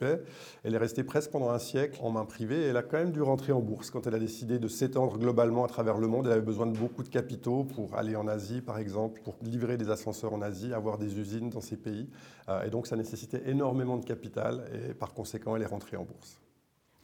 elle 0.63 0.75
est 0.75 0.79
restée 0.79 1.05
presque 1.05 1.31
pendant 1.31 1.51
un 1.51 1.59
siècle 1.59 2.01
en 2.03 2.11
main 2.11 2.25
privée 2.25 2.63
et 2.63 2.67
elle 2.67 2.77
a 2.77 2.83
quand 2.83 2.99
même 2.99 3.13
dû 3.13 3.23
rentrer 3.23 3.53
en 3.53 3.61
bourse 3.61 3.91
quand 3.91 4.07
elle 4.07 4.15
a 4.15 4.19
décidé 4.19 4.59
de 4.59 4.69
s'étendre 4.69 5.19
globalement 5.19 5.65
à 5.65 5.69
travers 5.69 5.99
le 5.99 6.07
monde. 6.07 6.27
Elle 6.27 6.33
avait 6.33 6.41
besoin 6.41 6.67
de 6.67 6.77
beaucoup 6.77 7.03
de 7.03 7.09
capitaux 7.09 7.65
pour 7.65 7.95
aller 7.97 8.17
en 8.17 8.29
Asie, 8.29 8.61
par 8.61 8.79
exemple, 8.79 9.21
pour 9.23 9.37
livrer 9.43 9.77
des 9.77 9.91
ascenseurs 9.91 10.33
en 10.33 10.43
Asie, 10.43 10.73
avoir 10.73 10.99
des 10.99 11.19
usines 11.19 11.51
dans 11.51 11.61
ces 11.61 11.77
pays. 11.77 12.09
Euh, 12.49 12.65
et 12.65 12.71
donc 12.71 12.87
ça 12.87 12.97
nécessitait 12.97 13.43
énormément 13.47 13.97
de 13.97 14.05
capital 14.05 14.65
et 14.73 14.95
par 14.95 15.15
conséquent, 15.15 15.57
elle 15.57 15.63
est 15.63 15.67
rentrée 15.67 15.97
en 15.97 16.05
bourse. 16.05 16.41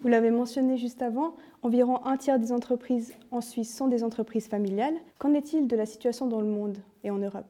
Vous 0.01 0.09
l'avez 0.09 0.31
mentionné 0.31 0.79
juste 0.79 1.03
avant, 1.03 1.35
environ 1.63 2.05
un 2.07 2.17
tiers 2.17 2.39
des 2.39 2.53
entreprises 2.53 3.13
en 3.31 3.43
Suisse 3.43 3.77
sont 3.77 3.87
des 3.87 4.03
entreprises 4.03 4.49
familiales. 4.49 4.95
Qu'en 5.19 5.35
est-il 5.35 5.67
de 5.67 5.77
la 5.77 5.85
situation 5.85 6.27
dans 6.27 6.41
le 6.41 6.47
monde 6.47 6.79
et 7.05 7.11
en 7.11 7.19
Europe? 7.19 7.45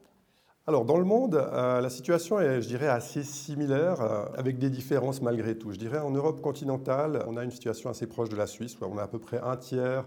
Alors, 0.71 0.85
dans 0.85 0.97
le 0.97 1.03
monde, 1.03 1.35
euh, 1.35 1.81
la 1.81 1.89
situation 1.89 2.39
est, 2.39 2.61
je 2.61 2.67
dirais, 2.69 2.87
assez 2.87 3.23
similaire, 3.23 3.99
euh, 3.99 4.23
avec 4.37 4.57
des 4.57 4.69
différences 4.69 5.21
malgré 5.21 5.57
tout. 5.57 5.73
Je 5.73 5.77
dirais, 5.77 5.99
en 5.99 6.11
Europe 6.11 6.39
continentale, 6.39 7.25
on 7.27 7.35
a 7.35 7.43
une 7.43 7.51
situation 7.51 7.89
assez 7.89 8.07
proche 8.07 8.29
de 8.29 8.37
la 8.37 8.47
Suisse, 8.47 8.77
on 8.81 8.97
a 8.97 9.03
à 9.03 9.07
peu 9.07 9.19
près 9.19 9.41
un 9.41 9.57
tiers 9.57 10.05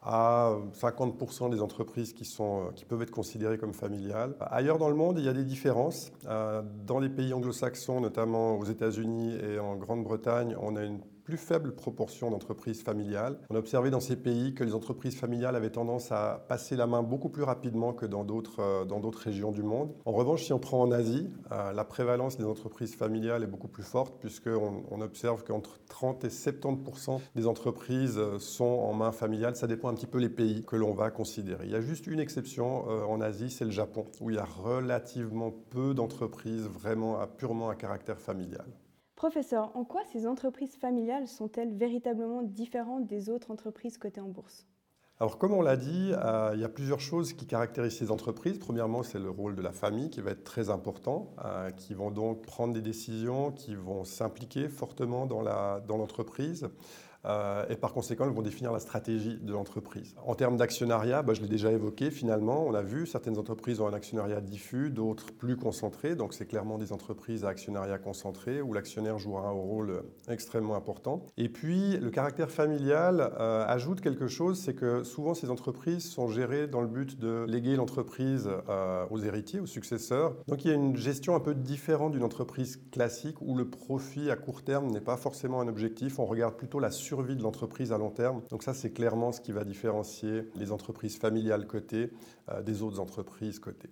à 0.00 0.52
50% 0.80 1.50
des 1.50 1.60
entreprises 1.60 2.12
qui, 2.12 2.24
sont, 2.24 2.66
euh, 2.66 2.70
qui 2.76 2.84
peuvent 2.84 3.02
être 3.02 3.10
considérées 3.10 3.58
comme 3.58 3.74
familiales. 3.74 4.36
Ailleurs 4.38 4.78
dans 4.78 4.90
le 4.90 4.94
monde, 4.94 5.18
il 5.18 5.24
y 5.24 5.28
a 5.28 5.32
des 5.32 5.42
différences. 5.42 6.12
Dans 6.22 7.00
les 7.00 7.08
pays 7.08 7.34
anglo-saxons, 7.34 8.00
notamment 8.00 8.56
aux 8.58 8.64
États-Unis 8.64 9.36
et 9.42 9.58
en 9.58 9.74
Grande-Bretagne, 9.74 10.56
on 10.60 10.76
a 10.76 10.84
une 10.84 11.00
plus 11.26 11.36
faible 11.36 11.74
proportion 11.74 12.30
d'entreprises 12.30 12.82
familiales. 12.82 13.36
On 13.50 13.56
a 13.56 13.58
observé 13.58 13.90
dans 13.90 13.98
ces 13.98 14.14
pays 14.14 14.54
que 14.54 14.62
les 14.62 14.74
entreprises 14.74 15.16
familiales 15.16 15.56
avaient 15.56 15.70
tendance 15.70 16.12
à 16.12 16.46
passer 16.48 16.76
la 16.76 16.86
main 16.86 17.02
beaucoup 17.02 17.30
plus 17.30 17.42
rapidement 17.42 17.92
que 17.92 18.06
dans 18.06 18.22
d'autres, 18.24 18.60
euh, 18.60 19.10
régions 19.24 19.50
du 19.50 19.64
monde. 19.64 19.92
En 20.04 20.12
revanche, 20.12 20.44
si 20.44 20.52
on 20.52 20.60
prend 20.60 20.80
en 20.80 20.92
Asie, 20.92 21.28
euh, 21.50 21.72
la 21.72 21.84
prévalence 21.84 22.36
des 22.36 22.44
entreprises 22.44 22.94
familiales 22.94 23.42
est 23.42 23.48
beaucoup 23.48 23.66
plus 23.66 23.82
forte 23.82 24.20
puisqu'on 24.20 24.84
on 24.88 25.00
observe 25.00 25.42
qu'entre 25.42 25.80
30 25.88 26.24
et 26.24 26.30
70 26.30 27.24
des 27.34 27.48
entreprises 27.48 28.18
euh, 28.18 28.38
sont 28.38 28.64
en 28.64 28.94
main 28.94 29.10
familiale. 29.10 29.56
Ça 29.56 29.66
dépend 29.66 29.88
un 29.88 29.94
petit 29.94 30.06
peu 30.06 30.18
les 30.18 30.28
pays 30.28 30.64
que 30.64 30.76
l'on 30.76 30.92
va 30.92 31.10
considérer. 31.10 31.64
Il 31.64 31.72
y 31.72 31.76
a 31.76 31.80
juste 31.80 32.06
une 32.06 32.20
exception 32.20 32.86
en 32.86 33.20
Asie, 33.20 33.50
c'est 33.50 33.64
le 33.64 33.72
Japon, 33.72 34.04
où 34.20 34.30
il 34.30 34.36
y 34.36 34.38
a 34.38 34.44
relativement 34.44 35.52
peu 35.70 35.92
d'entreprises 35.92 36.68
vraiment 36.68 37.18
à 37.18 37.26
purement 37.26 37.68
à 37.68 37.74
caractère 37.74 38.20
familial. 38.20 38.66
Professeur, 39.16 39.74
en 39.74 39.84
quoi 39.84 40.02
ces 40.12 40.26
entreprises 40.26 40.76
familiales 40.76 41.26
sont-elles 41.26 41.72
véritablement 41.74 42.42
différentes 42.42 43.06
des 43.06 43.30
autres 43.30 43.50
entreprises 43.50 43.96
cotées 43.96 44.20
en 44.20 44.28
bourse? 44.28 44.66
Alors, 45.18 45.38
comme 45.38 45.54
on 45.54 45.62
l'a 45.62 45.78
dit, 45.78 46.12
euh, 46.12 46.50
il 46.52 46.60
y 46.60 46.64
a 46.64 46.68
plusieurs 46.68 47.00
choses 47.00 47.32
qui 47.32 47.46
caractérisent 47.46 47.96
ces 47.96 48.10
entreprises. 48.10 48.58
Premièrement, 48.58 49.02
c'est 49.02 49.18
le 49.18 49.30
rôle 49.30 49.56
de 49.56 49.62
la 49.62 49.72
famille 49.72 50.10
qui 50.10 50.20
va 50.20 50.32
être 50.32 50.44
très 50.44 50.68
important, 50.68 51.34
euh, 51.42 51.70
qui 51.70 51.94
vont 51.94 52.10
donc 52.10 52.42
prendre 52.42 52.74
des 52.74 52.82
décisions, 52.82 53.52
qui 53.52 53.74
vont 53.74 54.04
s'impliquer 54.04 54.68
fortement 54.68 55.24
dans 55.24 55.40
l'entreprise. 55.40 56.60
Dans 56.60 56.68
et 57.24 57.76
par 57.76 57.92
conséquent, 57.92 58.24
elles 58.24 58.34
vont 58.34 58.42
définir 58.42 58.72
la 58.72 58.78
stratégie 58.78 59.38
de 59.40 59.52
l'entreprise. 59.52 60.14
En 60.24 60.34
termes 60.34 60.56
d'actionnariat, 60.56 61.22
bah, 61.22 61.34
je 61.34 61.42
l'ai 61.42 61.48
déjà 61.48 61.72
évoqué, 61.72 62.10
finalement, 62.10 62.64
on 62.64 62.74
a 62.74 62.82
vu, 62.82 63.06
certaines 63.06 63.38
entreprises 63.38 63.80
ont 63.80 63.88
un 63.88 63.92
actionnariat 63.94 64.40
diffus, 64.40 64.90
d'autres 64.90 65.32
plus 65.32 65.56
concentré, 65.56 66.14
donc 66.14 66.34
c'est 66.34 66.46
clairement 66.46 66.78
des 66.78 66.92
entreprises 66.92 67.44
à 67.44 67.48
actionnariat 67.48 67.98
concentré, 67.98 68.62
où 68.62 68.72
l'actionnaire 68.72 69.18
jouera 69.18 69.48
un 69.48 69.52
rôle 69.52 70.02
extrêmement 70.28 70.76
important. 70.76 71.26
Et 71.36 71.48
puis, 71.48 71.96
le 71.96 72.10
caractère 72.10 72.50
familial 72.50 73.32
euh, 73.40 73.64
ajoute 73.66 74.00
quelque 74.00 74.28
chose, 74.28 74.60
c'est 74.60 74.74
que 74.74 75.02
souvent 75.02 75.34
ces 75.34 75.50
entreprises 75.50 76.08
sont 76.08 76.28
gérées 76.28 76.66
dans 76.66 76.80
le 76.80 76.86
but 76.86 77.18
de 77.18 77.44
léguer 77.48 77.76
l'entreprise 77.76 78.48
euh, 78.68 79.06
aux 79.10 79.18
héritiers, 79.18 79.60
aux 79.60 79.66
successeurs. 79.66 80.36
Donc 80.46 80.64
il 80.64 80.68
y 80.68 80.70
a 80.70 80.74
une 80.74 80.96
gestion 80.96 81.34
un 81.34 81.40
peu 81.40 81.54
différente 81.54 82.12
d'une 82.12 82.24
entreprise 82.24 82.80
classique, 82.90 83.36
où 83.40 83.56
le 83.56 83.68
profit 83.68 84.30
à 84.30 84.36
court 84.36 84.62
terme 84.62 84.90
n'est 84.90 85.00
pas 85.00 85.16
forcément 85.16 85.60
un 85.60 85.68
objectif, 85.68 86.18
on 86.18 86.26
regarde 86.26 86.54
plutôt 86.54 86.80
la 86.80 86.90
survie 87.16 87.36
de 87.36 87.42
l'entreprise 87.42 87.92
à 87.92 87.98
long 87.98 88.10
terme. 88.10 88.42
Donc 88.50 88.62
ça, 88.62 88.74
c'est 88.74 88.92
clairement 88.92 89.32
ce 89.32 89.40
qui 89.40 89.52
va 89.52 89.64
différencier 89.64 90.50
les 90.54 90.70
entreprises 90.70 91.16
familiales 91.16 91.66
cotées 91.66 92.10
euh, 92.50 92.62
des 92.62 92.82
autres 92.82 93.00
entreprises 93.00 93.58
cotées. 93.58 93.90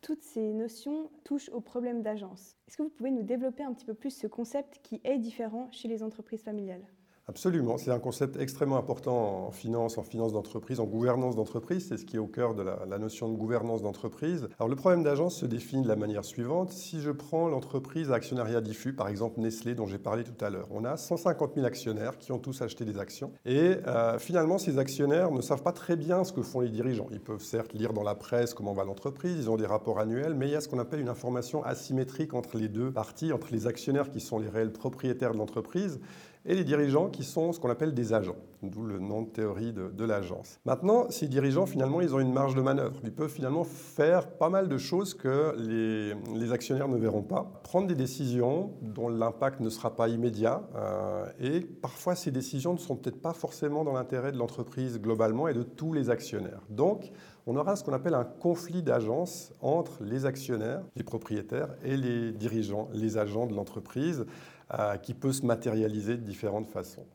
toutes 0.00 0.22
ces 0.22 0.52
notions 0.52 1.10
touchent 1.24 1.50
au 1.50 1.60
problème 1.60 2.00
d'agence. 2.00 2.56
Est-ce 2.68 2.76
que 2.76 2.82
vous 2.82 2.94
pouvez 2.96 3.10
nous 3.10 3.24
développer 3.24 3.64
un 3.64 3.74
petit 3.74 3.84
peu 3.84 3.94
plus 3.94 4.16
ce 4.16 4.28
concept 4.28 4.78
qui 4.82 5.00
est 5.04 5.18
différent 5.18 5.68
chez 5.72 5.88
les 5.88 6.02
entreprises 6.02 6.42
familiales? 6.42 6.86
Absolument, 7.28 7.76
c'est 7.76 7.90
un 7.90 7.98
concept 7.98 8.36
extrêmement 8.36 8.76
important 8.76 9.48
en 9.48 9.50
finance, 9.50 9.98
en 9.98 10.04
finance 10.04 10.32
d'entreprise, 10.32 10.78
en 10.78 10.84
gouvernance 10.84 11.34
d'entreprise, 11.34 11.88
c'est 11.88 11.96
ce 11.96 12.04
qui 12.04 12.14
est 12.14 12.20
au 12.20 12.28
cœur 12.28 12.54
de 12.54 12.62
la, 12.62 12.98
notion 13.00 13.28
de 13.28 13.36
gouvernance 13.36 13.82
d'entreprise. 13.82 14.46
Alors 14.60 14.68
le 14.68 14.76
problème 14.76 15.02
d'agence 15.02 15.34
se 15.34 15.44
définit 15.44 15.82
de 15.82 15.88
la 15.88 15.96
manière 15.96 16.24
suivante. 16.24 16.70
Si 16.70 17.00
je 17.00 17.10
prends 17.10 17.48
l'entreprise 17.48 18.12
à 18.12 18.14
actionnariat 18.14 18.60
diffus, 18.60 18.92
par 18.92 19.08
exemple 19.08 19.40
Nestlé 19.40 19.74
dont 19.74 19.86
j'ai 19.86 19.98
parlé 19.98 20.22
tout 20.22 20.44
à 20.44 20.50
l'heure, 20.50 20.68
on 20.70 20.84
a 20.84 20.96
150 20.96 21.56
000 21.56 21.66
actionnaires 21.66 22.16
qui 22.16 22.30
ont 22.30 22.38
tous 22.38 22.62
acheté 22.62 22.84
des 22.84 22.96
actions 22.96 23.32
et 23.44 23.74
euh, 23.88 24.20
finalement 24.20 24.58
ces 24.58 24.78
actionnaires 24.78 25.32
ne 25.32 25.40
savent 25.40 25.64
pas 25.64 25.72
très 25.72 25.96
bien 25.96 26.22
ce 26.22 26.32
que 26.32 26.42
font 26.42 26.60
les 26.60 26.70
dirigeants. 26.70 27.08
Ils 27.10 27.20
peuvent 27.20 27.42
certes 27.42 27.72
lire 27.72 27.92
dans 27.92 28.04
la 28.04 28.14
presse 28.14 28.54
comment 28.54 28.72
va 28.72 28.84
l'entreprise, 28.84 29.36
ils 29.36 29.50
ont 29.50 29.56
des 29.56 29.66
rapports 29.66 29.98
annuels, 29.98 30.34
mais 30.34 30.46
il 30.46 30.52
y 30.52 30.56
a 30.56 30.60
ce 30.60 30.68
qu'on 30.68 30.78
appelle 30.78 31.00
une 31.00 31.08
information 31.08 31.64
asymétrique 31.64 32.34
entre 32.34 32.56
les 32.56 32.68
deux 32.68 32.92
parties, 32.92 33.32
entre 33.32 33.48
les 33.50 33.66
actionnaires 33.66 34.10
qui 34.10 34.20
sont 34.20 34.38
les 34.38 34.48
réels 34.48 34.72
propriétaires 34.72 35.32
de 35.32 35.38
l'entreprise 35.38 35.98
et 36.46 36.54
les 36.54 36.64
dirigeants 36.64 37.08
qui 37.08 37.24
sont 37.24 37.52
ce 37.52 37.60
qu'on 37.60 37.70
appelle 37.70 37.94
des 37.94 38.12
agents, 38.12 38.36
d'où 38.62 38.82
le 38.84 38.98
nom 38.98 39.22
de 39.22 39.28
théorie 39.28 39.72
de, 39.72 40.04
l'agence. 40.04 40.60
Maintenant, 40.64 41.06
ces 41.10 41.26
dirigeants, 41.26 41.66
finalement, 41.66 42.00
ils 42.00 42.14
ont 42.14 42.20
une 42.20 42.32
marge 42.32 42.54
de 42.54 42.60
manœuvre. 42.60 43.00
Ils 43.02 43.12
peuvent 43.12 43.30
finalement 43.30 43.64
faire 43.64 44.28
pas 44.28 44.48
mal 44.48 44.68
de 44.68 44.78
choses 44.78 45.14
que 45.14 45.54
les, 45.58 46.52
actionnaires 46.52 46.86
ne 46.88 46.96
verront 46.96 47.22
pas. 47.22 47.60
Prendre 47.64 47.88
des 47.88 47.96
décisions 47.96 48.70
dont 48.82 49.08
l'impact 49.08 49.58
ne 49.60 49.68
sera 49.68 49.96
pas 49.96 50.08
immédiat. 50.08 50.62
Euh, 50.76 51.26
et 51.40 51.60
parfois, 51.60 52.14
ces 52.14 52.30
décisions 52.30 52.72
ne 52.72 52.78
sont 52.78 52.94
peut-être 52.94 53.20
pas 53.20 53.32
forcément 53.32 53.82
dans 53.82 53.92
l'intérêt 53.92 54.30
de 54.30 54.38
l'entreprise 54.38 55.00
globalement 55.00 55.48
et 55.48 55.54
de 55.54 55.64
tous 55.64 55.92
les 55.92 56.08
actionnaires. 56.08 56.60
Donc, 56.70 57.10
on 57.48 57.56
aura 57.56 57.76
ce 57.76 57.84
qu'on 57.84 57.92
appelle 57.92 58.14
un 58.14 58.24
conflit 58.24 58.82
d'agence 58.82 59.52
entre 59.60 60.02
les 60.02 60.26
actionnaires, 60.26 60.82
les 60.96 61.04
propriétaires 61.04 61.68
et 61.84 61.96
les 61.96 62.32
dirigeants, 62.32 62.88
les 62.92 63.18
agents 63.18 63.46
de 63.46 63.54
l'entreprise. 63.54 64.26
Euh, 64.74 64.96
qui 64.96 65.14
peut 65.14 65.32
se 65.32 65.46
matérialiser 65.46 66.16
de 66.16 66.22
différentes 66.22 66.66
façons. 66.66 67.06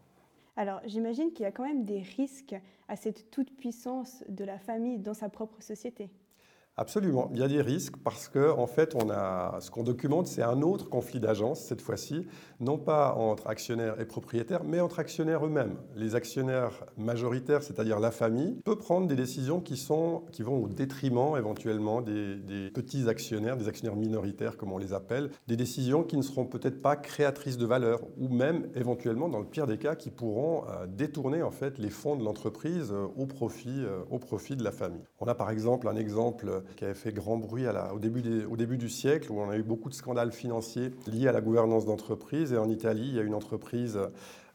Alors 0.56 0.80
j'imagine 0.86 1.34
qu'il 1.34 1.44
y 1.44 1.46
a 1.46 1.52
quand 1.52 1.66
même 1.66 1.84
des 1.84 2.00
risques 2.00 2.56
à 2.88 2.96
cette 2.96 3.30
toute-puissance 3.30 4.24
de 4.30 4.46
la 4.46 4.58
famille 4.58 5.00
dans 5.00 5.14
sa 5.14 5.28
propre 5.28 5.62
société. 5.62 6.10
Absolument, 6.78 7.30
il 7.34 7.40
y 7.40 7.44
a 7.44 7.50
des 7.50 7.62
risques 7.62 7.98
parce 7.98 8.30
que 8.30 8.50
en 8.50 8.66
fait, 8.66 8.94
ce 8.94 9.70
qu'on 9.70 9.84
documente, 9.84 10.28
c'est 10.28 10.42
un 10.42 10.62
autre 10.62 10.90
conflit 10.90 11.20
d'agence 11.20 11.60
cette 11.60 11.82
fois-ci, 11.82 12.26
non 12.62 12.78
pas 12.78 13.14
entre 13.14 13.48
actionnaires 13.48 14.00
et 14.00 14.06
propriétaires, 14.06 14.64
mais 14.64 14.80
entre 14.80 15.00
actionnaires 15.00 15.46
eux-mêmes. 15.46 15.76
Les 15.98 16.16
actionnaires 16.16 16.86
majoritaires, 16.98 17.62
c'est-à-dire 17.62 18.00
la 18.00 18.10
famille, 18.10 18.62
peut 18.64 18.78
prendre 18.78 19.06
des 19.08 19.18
décisions 19.18 19.60
qui 19.60 19.76
sont 19.76 20.24
qui 20.32 20.44
vont 20.44 20.64
au 20.64 20.70
détriment 20.70 21.36
éventuellement 21.38 22.02
des, 22.02 22.72
petits 22.74 23.10
actionnaires, 23.10 23.58
des 23.58 23.68
actionnaires 23.68 23.98
minoritaires 23.98 24.56
comme 24.56 24.72
on 24.72 24.78
les 24.78 24.94
appelle, 24.94 25.30
des 25.48 25.58
décisions 25.58 26.04
qui 26.04 26.16
ne 26.16 26.22
seront 26.22 26.46
peut-être 26.46 26.82
pas 26.82 26.96
créatrices 26.96 27.58
de 27.58 27.66
valeur 27.66 28.00
ou 28.18 28.30
même 28.30 28.70
éventuellement 28.76 29.28
dans 29.28 29.40
le 29.40 29.46
pire 29.46 29.68
des 29.68 29.78
cas 29.78 29.96
qui 29.96 30.10
pourront 30.10 30.64
euh, 30.70 30.88
détourner 30.88 31.44
en 31.44 31.52
fait 31.52 31.78
les 31.80 31.90
fonds 31.90 32.16
de 32.16 32.24
l'entreprise 32.24 32.92
euh, 32.94 33.08
au 33.18 33.28
euh, 33.68 34.04
au 34.10 34.20
profit 34.20 34.56
de 34.56 34.64
la 34.64 34.72
famille. 34.72 35.04
On 35.20 35.28
a 35.28 35.36
par 35.36 35.50
exemple 35.50 35.88
un 35.90 35.96
exemple 35.96 36.61
qui 36.76 36.86
avait 36.86 36.94
fait 36.94 37.12
grand 37.12 37.38
bruit 37.38 37.66
au, 37.94 38.00
début 38.00 38.46
au, 38.46 38.58
début 38.58 38.78
du 38.78 38.90
siècle, 38.90 39.32
où 39.32 39.40
on 39.40 39.50
a 39.50 39.58
eu 39.58 39.64
beaucoup 39.64 39.90
de 39.90 39.94
scandales 39.94 40.32
financiers 40.32 40.92
liés 41.08 41.28
à 41.28 41.32
la 41.32 41.42
gouvernance 41.42 41.86
d'entreprise. 41.86 42.54
Et 42.54 42.58
en 42.58 42.70
Italie, 42.70 43.08
il 43.08 43.16
y 43.16 43.20
a 43.20 43.24
une 43.24 43.36
entreprise 43.36 44.00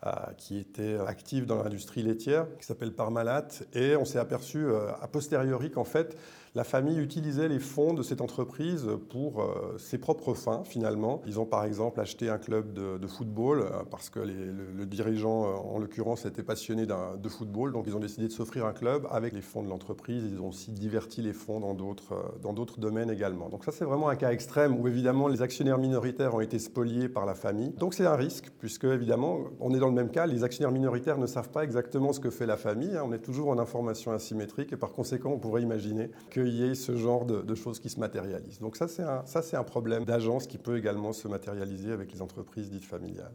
euh, 0.06 0.10
qui 0.36 0.58
était 0.58 0.98
active 1.06 1.46
dans 1.46 1.62
l'industrie 1.62 2.02
laitière, 2.02 2.46
qui 2.58 2.66
s'appelle 2.66 2.92
Parmalat. 2.92 3.48
Et 3.74 3.96
on 3.96 4.04
s'est 4.04 4.18
aperçu 4.18 4.58
euh, 4.58 4.90
a 5.00 5.08
posteriori 5.08 5.70
qu'en 5.70 5.84
fait, 5.84 6.16
la 6.56 6.64
famille 6.64 6.98
utilisait 6.98 7.48
les 7.48 7.58
fonds 7.58 7.92
de 7.92 8.02
cette 8.02 8.22
entreprise 8.22 8.88
pour 9.10 9.42
euh, 9.42 9.76
ses 9.76 9.98
propres 9.98 10.32
fins, 10.32 10.62
finalement. 10.64 11.20
Ils 11.26 11.38
ont 11.38 11.44
par 11.44 11.64
exemple 11.64 12.00
acheté 12.00 12.30
un 12.30 12.38
club 12.38 12.72
de, 12.72 13.06
football 13.06 13.60
euh, 13.60 13.82
parce 13.90 14.08
que 14.08 14.20
le, 14.20 14.86
dirigeant, 14.86 15.44
euh, 15.44 15.74
en 15.74 15.78
l'occurrence, 15.78 16.24
était 16.24 16.42
passionné 16.42 16.86
de 16.86 17.28
football. 17.28 17.74
Donc 17.74 17.84
ils 17.86 17.94
ont 17.94 18.00
décidé 18.00 18.26
de 18.26 18.32
s'offrir 18.32 18.64
un 18.64 18.72
club 18.72 19.06
avec 19.10 19.34
les 19.34 19.42
fonds 19.42 19.62
de 19.62 19.68
l'entreprise. 19.68 20.24
Ils 20.32 20.40
ont 20.40 20.48
aussi 20.48 20.70
diverti 20.70 21.20
les 21.20 21.34
fonds 21.34 21.60
dans 21.60 21.74
d'autres 21.74 22.80
domaines 22.80 23.10
également. 23.10 23.50
Donc 23.50 23.62
ça, 23.62 23.70
c'est 23.70 23.84
vraiment 23.84 24.08
un 24.08 24.16
cas 24.16 24.30
extrême 24.30 24.80
où 24.80 24.88
évidemment 24.88 25.28
les 25.28 25.42
actionnaires 25.42 25.78
minoritaires 25.78 26.34
ont 26.34 26.40
été 26.40 26.58
spoliés 26.58 27.10
par 27.10 27.26
la 27.26 27.34
famille. 27.34 27.72
Donc 27.72 27.92
c'est 27.92 28.06
un 28.06 28.16
risque 28.16 28.50
puisque 28.58 28.84
évidemment, 28.84 29.40
on 29.60 29.74
est 29.74 29.78
dans 29.78 29.88
le 29.88 29.94
même 29.94 30.10
cas. 30.10 30.24
Les 30.24 30.42
actionnaires 30.42 30.72
minoritaires 30.72 31.18
ne 31.18 31.26
savent 31.26 31.50
pas 31.50 31.64
exactement 31.64 32.14
ce 32.14 32.20
que 32.20 32.30
fait 32.30 32.46
la 32.46 32.56
famille. 32.56 32.96
Hein. 32.96 33.02
On 33.04 33.12
est 33.12 33.18
toujours 33.18 33.48
en 33.48 33.58
information 33.58 34.12
asymétrique 34.12 34.72
et 34.72 34.78
par 34.78 34.92
conséquent, 34.92 35.32
on 35.32 35.38
pourrait 35.38 35.60
imaginer 35.60 36.08
que 36.30 36.45
qu'il 36.46 36.60
y 36.60 36.64
ait 36.64 36.74
ce 36.74 36.96
genre 36.96 37.24
de, 37.24 37.54
choses 37.54 37.80
qui 37.80 37.88
se 37.88 37.98
matérialisent. 37.98 38.60
Donc 38.60 38.76
ça, 38.76 38.86
c'est 38.88 39.02
un, 39.02 39.24
ça, 39.26 39.42
c'est 39.42 39.56
un 39.56 39.64
problème 39.64 40.04
d'agence 40.04 40.46
qui 40.46 40.58
peut 40.58 40.76
également 40.76 41.12
se 41.12 41.26
matérialiser 41.28 41.92
avec 41.92 42.12
les 42.12 42.22
entreprises 42.22 42.70
dites 42.70 42.84
familiales. 42.84 43.34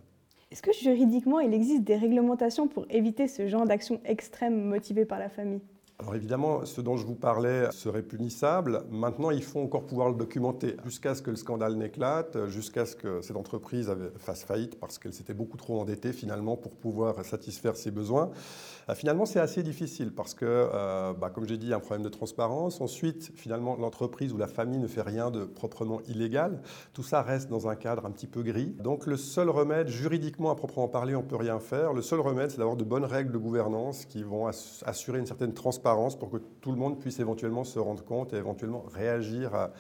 Est-ce 0.52 0.62
que 0.62 0.72
juridiquement, 0.74 1.40
il 1.40 1.54
existe 1.54 1.84
des 1.84 1.96
réglementations 1.96 2.68
pour 2.68 2.86
éviter 2.90 3.28
ce 3.28 3.48
genre 3.48 3.66
d'action 3.66 4.02
extrême 4.06 4.64
motivée 4.64 5.06
par 5.06 5.20
la 5.20 5.30
famille? 5.30 5.62
Alors 6.02 6.16
évidemment, 6.16 6.66
ce 6.66 6.82
dont 6.82 6.98
je 6.98 7.06
vous 7.06 7.14
parlais 7.14 7.70
serait 7.72 8.02
punissable. 8.02 8.82
Maintenant, 8.90 9.30
il 9.30 9.44
faut 9.44 9.60
encore 9.60 9.86
pouvoir 9.86 10.10
le 10.10 10.16
documenter 10.16 10.76
jusqu'à 10.84 11.14
ce 11.14 11.22
que 11.22 11.30
le 11.30 11.36
scandale 11.36 11.76
n'éclate, 11.76 12.48
jusqu'à 12.48 12.88
ce 12.88 12.96
que 12.96 13.22
cette 13.22 13.38
entreprise 13.38 13.94
fasse 14.18 14.44
faillite 14.44 14.80
parce 14.80 14.98
qu'elle 14.98 15.14
s'était 15.14 15.36
beaucoup 15.36 15.58
trop 15.58 15.80
endettée 15.80 16.12
finalement 16.12 16.58
pour 16.58 16.72
pouvoir 16.72 17.24
satisfaire 17.24 17.76
ses 17.76 17.92
besoins. 17.92 18.32
Euh, 18.90 18.96
finalement, 18.96 19.26
c'est 19.26 19.40
assez 19.40 19.64
difficile 19.64 20.12
parce 20.12 20.34
que, 20.34 20.46
euh, 20.46 21.14
bah, 21.14 21.30
comme 21.30 21.48
j'ai 21.48 21.58
dit, 21.58 21.68
il 21.68 21.70
y 21.70 21.74
a 21.74 21.78
un 21.78 21.80
problème 21.80 22.04
de 22.04 22.10
transparence. 22.10 22.82
Ensuite, 22.82 23.32
finalement, 23.36 23.76
l'entreprise 23.76 24.34
ou 24.34 24.38
la 24.38 24.48
famille 24.48 24.80
ne 24.80 24.88
fait 24.88 25.02
rien 25.02 25.32
de 25.32 25.46
proprement 25.46 26.02
illégal. 26.08 26.62
Tout 26.94 27.04
ça 27.04 27.22
reste 27.22 27.50
dans 27.50 27.68
un 27.68 27.76
cadre 27.76 28.06
un 28.06 28.12
petit 28.12 28.28
peu 28.28 28.42
gris. 28.44 28.76
Donc 28.80 29.06
le 29.06 29.18
seul 29.18 29.50
remède, 29.50 29.88
juridiquement 29.88 30.52
à 30.52 30.56
proprement 30.56 30.88
parler, 30.88 31.16
on 31.16 31.22
ne 31.22 31.28
peut 31.28 31.36
rien 31.36 31.60
faire. 31.60 31.94
Le 31.94 32.02
seul 32.02 32.20
remède, 32.20 32.52
c'est 32.52 32.58
d'avoir 32.58 32.78
de 32.78 32.84
bonnes 32.84 33.06
règles 33.06 33.32
de 33.32 33.38
gouvernance 33.38 34.06
qui 34.06 34.24
vont 34.24 34.48
assurer 34.86 35.20
une 35.20 35.26
certaine 35.26 35.54
transparence 35.54 36.18
pour 36.18 36.30
que 36.30 36.38
tout 36.38 36.72
le 36.72 36.78
monde 36.78 37.00
puisse 37.00 37.20
éventuellement 37.20 37.64
se 37.64 37.80
rendre 37.80 38.04
compte 38.04 38.34
et 38.34 38.38
éventuellement 38.38 38.84
réagir 38.94 39.54
à, 39.56 39.72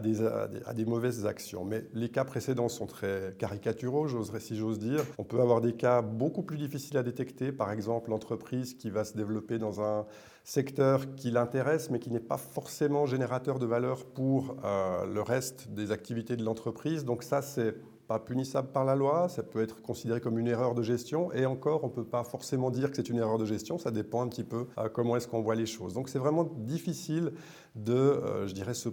des, 0.00 0.84
mauvaises 0.84 1.26
actions. 1.26 1.64
Mais 1.64 1.84
les 1.92 2.08
cas 2.08 2.24
précédents 2.24 2.68
sont 2.68 2.86
très 2.86 3.34
caricaturaux, 3.38 4.08
si 4.38 4.56
j'ose 4.56 4.78
dire. 4.78 5.04
On 5.18 5.24
peut 5.24 5.40
avoir 5.40 5.60
des 5.60 5.74
cas 5.74 6.02
beaucoup 6.02 6.42
plus 6.42 6.58
difficiles 6.58 6.96
à 6.96 7.02
détecter, 7.02 7.52
par 7.52 7.70
exemple 7.70 8.10
l'entreprise 8.10 8.74
qui 8.74 8.90
va 8.90 9.04
se 9.04 9.16
développer 9.16 9.58
dans 9.58 9.80
un 9.80 10.06
secteur 10.44 11.14
qui 11.14 11.30
l'intéresse 11.30 11.90
mais 11.90 12.00
qui 12.00 12.10
n'est 12.10 12.20
pas 12.20 12.36
forcément 12.36 13.06
générateur 13.06 13.58
de 13.58 13.66
valeur 13.66 14.04
pour 14.06 14.56
euh, 14.64 15.06
le 15.06 15.22
reste 15.22 15.68
des 15.70 15.92
activités 15.92 16.36
de 16.36 16.44
l'entreprise. 16.44 17.04
Donc 17.04 17.22
ça, 17.22 17.42
c'est 17.42 17.76
pas 18.06 18.18
punissable 18.18 18.68
par 18.72 18.84
la 18.84 18.96
loi, 18.96 19.28
ça 19.28 19.42
peut 19.42 19.62
être 19.62 19.80
considéré 19.80 20.20
comme 20.20 20.38
une 20.38 20.48
erreur 20.48 20.74
de 20.74 20.82
gestion, 20.82 21.32
et 21.32 21.46
encore, 21.46 21.84
on 21.84 21.86
ne 21.86 21.92
peut 21.92 22.04
pas 22.04 22.24
forcément 22.24 22.70
dire 22.70 22.90
que 22.90 22.96
c'est 22.96 23.08
une 23.08 23.18
erreur 23.18 23.38
de 23.38 23.44
gestion, 23.44 23.78
ça 23.78 23.90
dépend 23.90 24.22
un 24.22 24.28
petit 24.28 24.44
peu 24.44 24.66
à 24.76 24.88
comment 24.88 25.16
est-ce 25.16 25.28
qu'on 25.28 25.40
voit 25.40 25.54
les 25.54 25.66
choses. 25.66 25.94
Donc 25.94 26.08
c'est 26.08 26.18
vraiment 26.18 26.44
difficile 26.44 27.32
de, 27.74 27.94
euh, 27.94 28.46
je 28.46 28.54
dirais, 28.54 28.74
se 28.74 28.88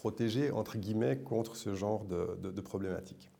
protéger, 0.00 0.50
entre 0.50 0.78
guillemets, 0.78 1.18
contre 1.18 1.56
ce 1.56 1.74
genre 1.74 2.06
de, 2.06 2.38
de 2.42 2.60
problématiques. 2.62 3.30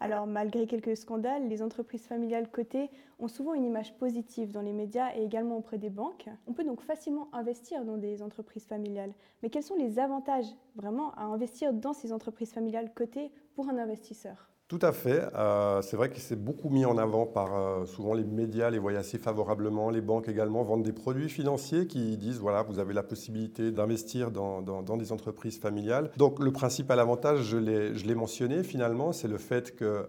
Alors, 0.00 0.26
malgré 0.26 0.66
quelques 0.66 0.98
scandales, 0.98 1.48
les 1.48 1.62
entreprises 1.62 2.04
familiales 2.06 2.50
cotées 2.50 2.90
ont 3.18 3.28
souvent 3.28 3.54
une 3.54 3.64
image 3.64 3.96
positive 3.96 4.50
dans 4.50 4.60
les 4.60 4.74
médias 4.74 5.16
et 5.16 5.24
également 5.24 5.56
auprès 5.56 5.78
des 5.78 5.88
banques. 5.88 6.28
On 6.46 6.52
peut 6.52 6.64
donc 6.64 6.82
facilement 6.82 7.28
investir 7.32 7.86
dans 7.86 7.96
des 7.96 8.20
entreprises 8.20 8.66
familiales. 8.66 9.14
Mais 9.42 9.48
quels 9.48 9.62
sont 9.62 9.76
les 9.76 9.98
avantages 9.98 10.54
vraiment 10.76 11.14
à 11.14 11.22
investir 11.22 11.72
dans 11.72 11.94
ces 11.94 12.12
entreprises 12.12 12.52
familiales 12.52 12.92
cotées 12.92 13.30
pour 13.54 13.70
un 13.70 13.78
investisseur? 13.78 14.53
Tout 14.68 14.78
à 14.82 14.92
fait. 14.92 15.22
Euh, 15.34 15.82
c'est 15.82 15.96
vrai 15.96 16.08
que 16.10 16.18
c'est 16.18 16.42
beaucoup 16.42 16.70
mis 16.70 16.84
en 16.84 16.96
avant 16.96 17.26
par 17.26 17.56
euh, 17.56 17.84
souvent 17.86 18.14
les 18.14 18.24
médias, 18.24 18.70
les 18.70 18.78
voient 18.78 18.92
assez 18.92 19.18
favorablement, 19.18 19.90
les 19.90 20.00
banques 20.00 20.28
également 20.28 20.62
vendent 20.62 20.82
des 20.82 20.92
produits 20.92 21.28
financiers 21.28 21.86
qui 21.86 22.16
disent 22.16 22.38
voilà, 22.38 22.62
vous 22.62 22.78
avez 22.78 22.94
la 22.94 23.02
possibilité 23.02 23.70
d'investir 23.70 24.30
dans, 24.30 24.62
dans, 24.62 24.96
des 24.96 25.12
entreprises 25.12 25.58
familiales. 25.60 26.10
Donc 26.16 26.40
le 26.40 26.50
principal 26.50 26.98
avantage, 26.98 27.42
je 27.42 27.56
l'ai 27.58 28.14
mentionné 28.14 28.62
finalement, 28.62 29.12
c'est 29.12 29.28
le 29.28 29.38
fait 29.38 29.76
que 29.76 30.08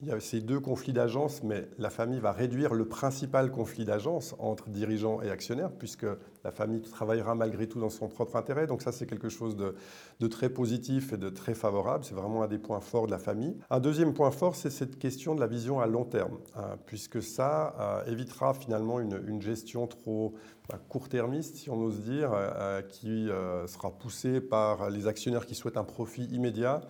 il 0.00 0.08
y 0.08 0.10
a 0.10 0.18
ces 0.20 0.40
deux 0.40 0.58
conflits 0.58 0.92
d'agence, 0.92 1.42
mais 1.42 1.68
la 1.78 1.88
famille 1.88 2.18
va 2.18 2.32
réduire 2.32 2.74
le 2.74 2.84
principal 2.84 3.50
conflit 3.50 3.84
d'agence 3.84 4.34
entre 4.38 4.68
dirigeants 4.68 5.22
et 5.22 5.30
actionnaires, 5.30 5.70
puisque 5.70 6.06
la 6.42 6.50
famille 6.50 6.82
travaillera 6.82 7.34
malgré 7.34 7.68
tout 7.68 7.80
dans 7.80 7.90
son 7.90 8.08
propre 8.08 8.36
intérêt. 8.36 8.66
Donc 8.66 8.82
ça, 8.82 8.90
c'est 8.90 9.06
quelque 9.06 9.28
chose 9.28 9.56
de, 9.56 10.26
très 10.26 10.48
positif 10.48 11.12
et 11.12 11.16
de 11.16 11.28
très 11.28 11.54
favorable. 11.54 12.04
C'est 12.04 12.14
vraiment 12.14 12.42
un 12.42 12.48
des 12.48 12.58
points 12.58 12.80
forts 12.80 13.06
de 13.06 13.12
la 13.12 13.18
famille. 13.18 13.56
Un 13.70 13.78
deuxième 13.78 14.14
point 14.14 14.30
fort, 14.30 14.56
c'est 14.56 14.70
cette 14.70 14.98
question 14.98 15.34
de 15.34 15.40
la 15.40 15.46
vision 15.46 15.80
à 15.80 15.86
long 15.86 16.04
terme, 16.04 16.38
hein, 16.56 16.76
puisque 16.86 17.22
ça 17.22 17.74
euh, 17.78 18.10
évitera 18.10 18.52
finalement 18.52 19.00
une, 19.00 19.40
gestion 19.40 19.86
trop 19.86 20.34
bah, 20.68 20.78
court-termiste, 20.88 21.56
si 21.56 21.70
on 21.70 21.80
ose 21.80 22.00
dire, 22.00 22.32
euh, 22.34 22.82
qui 22.82 23.28
euh, 23.28 23.66
sera 23.66 23.90
poussée 23.90 24.40
par 24.40 24.90
les 24.90 25.06
actionnaires 25.06 25.46
qui 25.46 25.54
souhaitent 25.54 25.76
un 25.76 25.84
profit 25.84 26.24
immédiat. 26.24 26.82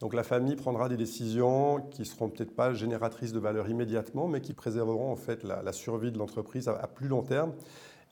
Donc 0.00 0.14
la 0.14 0.22
famille 0.22 0.56
prendra 0.56 0.88
des 0.88 0.96
décisions 0.96 1.82
qui 1.90 2.06
seront 2.06 2.30
peut-être 2.30 2.54
pas 2.54 2.72
génératrices 2.72 3.32
de 3.32 3.38
valeur 3.38 3.68
immédiatement, 3.68 4.28
mais 4.28 4.40
qui 4.40 4.54
préserveront 4.54 5.12
en 5.12 5.16
fait 5.16 5.44
la, 5.44 5.72
survie 5.72 6.10
de 6.10 6.18
l'entreprise 6.18 6.68
à, 6.68 6.86
plus 6.86 7.06
long 7.06 7.22
terme. 7.22 7.52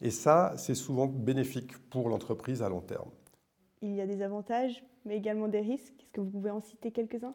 Et 0.03 0.11
ça, 0.11 0.53
c'est 0.59 0.75
souvent 0.75 1.07
bénéfique 1.07 1.77
pour 1.89 2.11
l'entreprise 2.11 2.63
à 2.63 2.69
long 2.69 2.83
terme. 2.83 3.09
Il 3.81 3.95
y 3.95 4.03
a 4.03 4.07
des 4.07 4.23
avantages, 4.23 4.85
mais 5.07 5.17
également 5.17 5.49
des 5.49 5.61
risques. 5.61 5.95
Est-ce 6.03 6.13
que 6.13 6.21
vous 6.21 6.31
pouvez 6.31 6.51
en 6.51 6.61
citer 6.61 6.93
quelques-uns? 6.93 7.35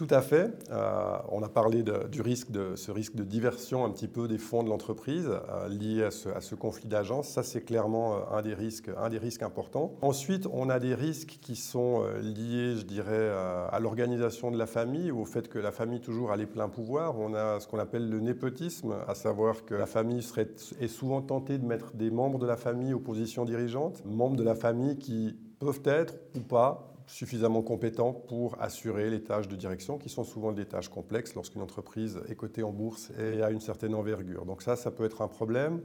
Tout 0.00 0.14
à 0.14 0.22
fait. 0.22 0.50
Euh, 0.70 1.18
on 1.30 1.42
a 1.42 1.50
parlé 1.50 1.84
du 2.10 2.22
risque 2.22 2.50
de 2.50 2.74
ce 2.74 2.90
risque 2.90 3.16
de 3.16 3.22
diversion 3.22 3.84
un 3.84 3.90
petit 3.90 4.08
peu 4.08 4.28
des 4.28 4.38
fonds 4.38 4.62
de 4.62 4.70
l'entreprise 4.70 5.28
euh, 5.28 5.68
lié 5.68 6.04
à 6.04 6.10
ce, 6.10 6.54
conflit 6.54 6.88
d'agence. 6.88 7.28
Ça, 7.28 7.42
c'est 7.42 7.60
clairement 7.60 8.14
euh, 8.14 8.38
un 8.38 8.40
des 8.40 8.54
risques, 8.54 8.90
un 8.96 9.10
des 9.10 9.18
risques 9.18 9.42
importants. 9.42 9.92
Ensuite, 10.00 10.48
on 10.54 10.70
a 10.70 10.78
des 10.78 10.94
risques 10.94 11.36
qui 11.42 11.54
sont 11.54 12.02
liés, 12.22 12.76
je 12.76 12.86
dirais, 12.86 13.28
à 13.70 13.78
l'organisation 13.78 14.50
de 14.50 14.56
la 14.56 14.64
famille 14.64 15.10
ou 15.10 15.20
au 15.20 15.24
fait 15.26 15.48
que 15.48 15.58
la 15.58 15.70
famille 15.70 16.00
toujours 16.00 16.32
a 16.32 16.38
les 16.38 16.46
pleins 16.46 16.70
pouvoirs. 16.70 17.18
On 17.18 17.34
a 17.34 17.60
ce 17.60 17.66
qu'on 17.66 17.78
appelle 17.78 18.08
le 18.08 18.20
népotisme, 18.20 18.94
à 19.06 19.14
savoir 19.14 19.66
que 19.66 19.74
la 19.74 19.86
famille 19.86 20.22
serait, 20.22 20.48
est 20.80 20.88
souvent 20.88 21.20
tentée 21.20 21.58
de 21.58 21.66
mettre 21.66 21.92
des 21.92 22.10
membres 22.10 22.38
de 22.38 22.46
la 22.46 22.56
famille 22.56 22.94
aux 22.94 23.00
positions 23.00 23.44
dirigeantes, 23.44 24.02
membres 24.06 24.36
de 24.36 24.44
la 24.44 24.54
famille 24.54 24.96
qui 24.96 25.36
peuvent 25.58 25.82
être 25.84 26.14
ou 26.34 26.40
pas 26.40 26.89
suffisamment 27.10 27.62
compétents 27.62 28.12
pour 28.12 28.56
assurer 28.60 29.10
les 29.10 29.22
tâches 29.22 29.48
de 29.48 29.56
direction, 29.56 29.98
qui 29.98 30.08
sont 30.08 30.24
souvent 30.24 30.52
des 30.52 30.64
tâches 30.64 30.88
complexes 30.88 31.34
lorsqu'une 31.34 31.60
entreprise 31.60 32.20
est 32.28 32.36
cotée 32.36 32.62
en 32.62 32.70
bourse 32.70 33.10
et 33.18 33.42
a 33.42 33.50
une 33.50 33.60
certaine 33.60 33.94
envergure. 33.94 34.46
Donc 34.46 34.62
ça, 34.62 34.76
ça 34.76 34.90
peut 34.90 35.04
être 35.04 35.20
un 35.20 35.28
problème. 35.28 35.80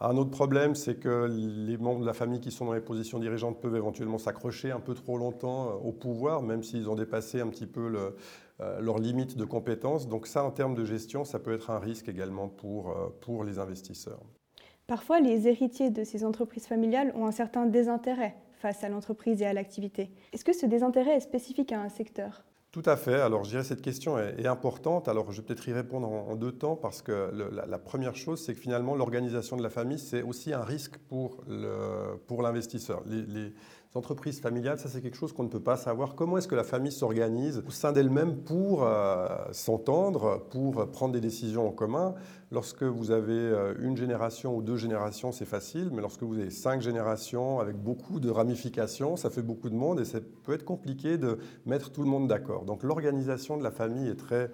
Un 0.00 0.16
autre 0.16 0.30
problème, 0.30 0.74
c'est 0.74 0.96
que 0.96 1.28
les 1.30 1.76
membres 1.76 2.00
de 2.00 2.06
la 2.06 2.14
famille 2.14 2.40
qui 2.40 2.50
sont 2.50 2.64
dans 2.64 2.72
les 2.72 2.80
positions 2.80 3.18
dirigeantes 3.18 3.60
peuvent 3.60 3.76
éventuellement 3.76 4.18
s'accrocher 4.18 4.72
un 4.72 4.80
peu 4.80 4.94
trop 4.94 5.16
longtemps 5.16 5.68
euh, 5.68 5.72
au 5.74 5.92
pouvoir, 5.92 6.42
même 6.42 6.64
s'ils 6.64 6.88
ont 6.88 6.96
dépassé 6.96 7.40
un 7.40 7.48
petit 7.48 7.66
peu 7.66 7.88
le, 7.88 8.16
euh, 8.60 8.80
leurs 8.80 8.98
limites 8.98 9.36
de 9.36 9.44
compétences. 9.44 10.08
Donc 10.08 10.26
ça, 10.26 10.42
en 10.42 10.50
termes 10.50 10.74
de 10.74 10.84
gestion, 10.84 11.24
ça 11.24 11.38
peut 11.38 11.52
être 11.52 11.70
un 11.70 11.78
risque 11.78 12.08
également 12.08 12.48
pour, 12.48 12.90
euh, 12.90 13.08
pour 13.20 13.44
les 13.44 13.58
investisseurs. 13.60 14.22
Parfois, 14.88 15.20
les 15.20 15.46
héritiers 15.46 15.90
de 15.90 16.02
ces 16.02 16.24
entreprises 16.24 16.66
familiales 16.66 17.12
ont 17.14 17.26
un 17.26 17.30
certain 17.30 17.66
désintérêt 17.66 18.34
face 18.62 18.84
à 18.84 18.88
l'entreprise 18.88 19.42
et 19.42 19.46
à 19.46 19.52
l'activité. 19.52 20.10
Est-ce 20.32 20.44
que 20.44 20.52
ce 20.52 20.66
désintérêt 20.66 21.16
est 21.16 21.20
spécifique 21.20 21.72
à 21.72 21.80
un 21.80 21.88
secteur? 21.88 22.44
Tout 22.70 22.82
à 22.86 22.96
fait. 22.96 23.20
Alors, 23.20 23.44
je 23.44 23.50
dirais 23.50 23.62
que 23.62 23.68
cette 23.68 23.82
question 23.82 24.18
est, 24.18 24.46
importante. 24.46 25.06
Alors, 25.06 25.30
je 25.30 25.42
vais 25.42 25.46
peut-être 25.46 25.68
y 25.68 25.74
répondre 25.74 26.08
en, 26.08 26.36
deux 26.36 26.52
temps 26.52 26.74
parce 26.74 27.02
que 27.02 27.30
la, 27.50 27.78
première 27.78 28.16
chose, 28.16 28.42
c'est 28.42 28.54
que 28.54 28.60
finalement, 28.60 28.94
l'organisation 28.94 29.58
de 29.58 29.62
la 29.62 29.68
famille, 29.68 29.98
c'est 29.98 30.22
aussi 30.22 30.54
un 30.54 30.62
risque 30.62 30.96
pour 30.96 31.44
l'investisseur. 32.40 33.02
Pour 33.02 33.12
les, 33.12 33.52
entreprises 33.94 34.40
familiales, 34.40 34.78
ça 34.78 34.88
c'est 34.88 35.02
quelque 35.02 35.16
chose 35.16 35.32
qu'on 35.32 35.42
ne 35.42 35.48
peut 35.48 35.60
pas 35.60 35.76
savoir. 35.76 36.14
Comment 36.14 36.38
est-ce 36.38 36.48
que 36.48 36.54
la 36.54 36.64
famille 36.64 36.92
s'organise 36.92 37.62
au 37.66 37.70
sein 37.70 37.92
d'elle-même 37.92 38.36
pour 38.36 38.84
euh, 38.84 39.26
s'entendre, 39.52 40.46
pour 40.50 40.90
prendre 40.90 41.12
des 41.12 41.20
décisions 41.20 41.68
en 41.68 41.72
commun? 41.72 42.14
Lorsque 42.50 42.82
vous 42.82 43.10
avez 43.10 43.32
euh, 43.32 43.74
une 43.80 43.96
génération 43.96 44.56
ou 44.56 44.62
deux 44.62 44.76
générations, 44.76 45.30
c'est 45.32 45.44
facile, 45.44 45.90
mais 45.92 46.00
lorsque 46.00 46.22
vous 46.22 46.38
avez 46.38 46.50
cinq 46.50 46.80
générations 46.80 47.60
avec 47.60 47.76
beaucoup 47.76 48.18
de 48.18 48.30
ramifications, 48.30 49.16
ça 49.16 49.30
fait 49.30 49.42
beaucoup 49.42 49.68
de 49.68 49.74
monde 49.74 50.00
et 50.00 50.04
ça 50.04 50.18
peut 50.44 50.54
être 50.54 50.64
compliqué 50.64 51.18
de 51.18 51.38
mettre 51.66 51.90
tout 51.90 52.02
le 52.02 52.08
monde 52.08 52.28
d'accord. 52.28 52.64
Donc 52.64 52.82
l'organisation 52.82 53.56
de 53.56 53.62
la 53.62 53.70
famille 53.70 54.08
est 54.08 54.18
très 54.18 54.50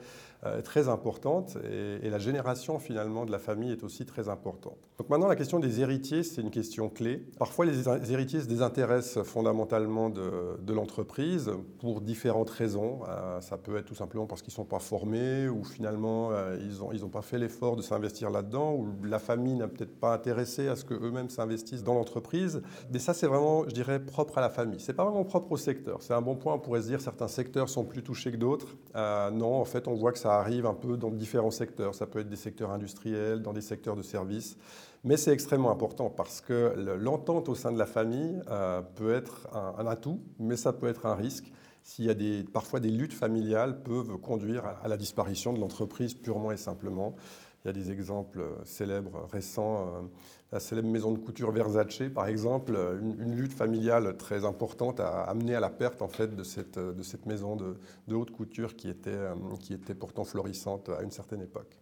très 0.64 0.88
importante 0.88 1.56
et, 2.02 2.08
la 2.08 2.18
génération 2.18 2.78
finalement 2.78 3.26
de 3.26 3.32
la 3.32 3.38
famille 3.38 3.72
est 3.72 3.84
aussi 3.84 4.06
très 4.06 4.28
importante. 4.28 4.78
Donc 4.98 5.10
maintenant 5.10 5.28
la 5.28 5.36
question 5.36 5.58
des 5.58 5.80
héritiers, 5.80 6.22
c'est 6.22 6.40
une 6.40 6.50
question 6.50 6.88
clé. 6.88 7.26
Parfois 7.38 7.66
les 7.66 8.12
héritiers 8.12 8.40
se 8.40 8.46
désintéressent 8.46 9.24
fondamentalement 9.24 10.10
de, 10.10 10.72
l'entreprise 10.72 11.50
pour 11.80 12.00
différentes 12.00 12.50
raisons. 12.50 13.00
Euh, 13.08 13.40
ça 13.40 13.56
peut 13.56 13.76
être 13.76 13.86
tout 13.86 13.94
simplement 13.94 14.26
parce 14.26 14.42
qu'ils 14.42 14.52
ne 14.52 14.56
sont 14.56 14.64
pas 14.64 14.78
formés 14.78 15.48
ou 15.48 15.64
finalement 15.64 16.30
euh, 16.30 16.58
ils 16.60 16.78
n'ont 16.78 16.92
ils 16.92 17.04
ont 17.04 17.08
pas 17.08 17.22
fait 17.22 17.38
l'effort 17.38 17.76
de 17.76 17.82
s'investir 17.82 18.30
là-dedans 18.30 18.74
ou 18.74 18.88
la 19.04 19.18
famille 19.18 19.54
n'a 19.54 19.66
peut-être 19.66 19.98
pas 19.98 20.12
intéressé 20.12 20.68
à 20.68 20.76
ce 20.76 20.84
qu'eux-mêmes 20.84 21.30
s'investissent 21.30 21.82
dans 21.82 21.94
l'entreprise. 21.94 22.62
Mais 22.92 22.98
ça 22.98 23.14
c'est 23.14 23.26
vraiment, 23.26 23.64
je 23.68 23.74
dirais, 23.74 23.98
propre 23.98 24.38
à 24.38 24.40
la 24.40 24.50
famille. 24.50 24.80
C'est 24.80 24.92
pas 24.92 25.04
vraiment 25.04 25.24
propre 25.24 25.52
au 25.52 25.56
secteur. 25.56 26.02
C'est 26.02 26.14
un 26.14 26.22
bon 26.22 26.36
point, 26.36 26.54
on 26.54 26.58
pourrait 26.58 26.82
se 26.82 26.88
dire 26.88 27.00
certains 27.00 27.28
secteurs 27.28 27.68
sont 27.68 27.84
plus 27.84 28.02
touchés 28.02 28.30
que 28.30 28.36
d'autres. 28.36 28.76
non, 28.94 29.54
en 29.60 29.64
fait 29.64 29.88
on 29.88 29.94
voit 29.94 30.12
que 30.12 30.18
ça 30.18 30.27
ça 30.28 30.34
arrive 30.40 30.66
un 30.66 30.74
peu 30.74 30.98
dans 30.98 31.10
différents 31.10 31.50
secteurs. 31.50 31.94
Ça 31.94 32.06
peut 32.06 32.18
être 32.18 32.28
des 32.28 32.36
secteurs 32.36 32.70
industriels, 32.70 33.40
dans 33.40 33.54
des 33.54 33.62
secteurs 33.62 33.96
de 33.96 34.02
services. 34.02 34.58
Mais 35.02 35.16
c'est 35.16 35.32
extrêmement 35.32 35.70
important 35.70 36.10
parce 36.10 36.42
que 36.42 36.74
l'entente 37.00 37.48
au 37.48 37.54
sein 37.54 37.72
de 37.72 37.78
la 37.78 37.86
famille 37.86 38.38
euh, 38.50 38.82
peut 38.82 39.14
être 39.14 39.48
un, 39.54 39.86
atout, 39.86 40.20
mais 40.38 40.56
ça 40.56 40.74
peut 40.74 40.86
être 40.86 41.06
un 41.06 41.14
risque. 41.14 41.50
S'il 41.82 42.04
y 42.04 42.10
a 42.10 42.14
des, 42.14 42.44
parfois 42.44 42.78
des 42.78 42.90
luttes 42.90 43.14
familiales 43.14 43.82
peuvent 43.82 44.18
conduire 44.18 44.64
à, 44.82 44.86
la 44.86 44.98
disparition 44.98 45.54
de 45.54 45.60
l'entreprise 45.60 46.12
purement 46.12 46.52
et 46.52 46.58
simplement. 46.58 47.14
Il 47.64 47.68
y 47.68 47.70
a 47.70 47.72
des 47.72 47.90
exemples 47.90 48.44
célèbres 48.64 49.26
récents. 49.32 49.80
Euh, 49.80 50.00
la 50.50 50.60
célèbre 50.60 50.88
maison 50.88 51.12
de 51.12 51.18
couture 51.18 51.50
Versace, 51.50 52.02
par 52.14 52.26
exemple, 52.26 52.76
une, 53.00 53.36
lutte 53.36 53.52
familiale 53.52 54.16
très 54.16 54.44
importante 54.44 55.00
a 55.00 55.22
amené 55.24 55.54
à 55.54 55.60
la 55.60 55.70
perte 55.70 56.00
en 56.00 56.08
fait 56.08 56.34
de 56.34 56.42
cette, 56.42 56.78
de 56.78 57.02
cette 57.02 57.26
maison 57.26 57.56
de, 57.56 57.76
de, 58.08 58.14
haute 58.14 58.30
couture 58.30 58.74
qui 58.74 58.88
était, 58.88 59.10
euh, 59.10 59.34
qui 59.60 59.74
était 59.74 59.94
pourtant 59.94 60.24
florissante 60.24 60.88
à 60.88 61.02
une 61.02 61.10
certaine 61.10 61.42
époque. 61.42 61.78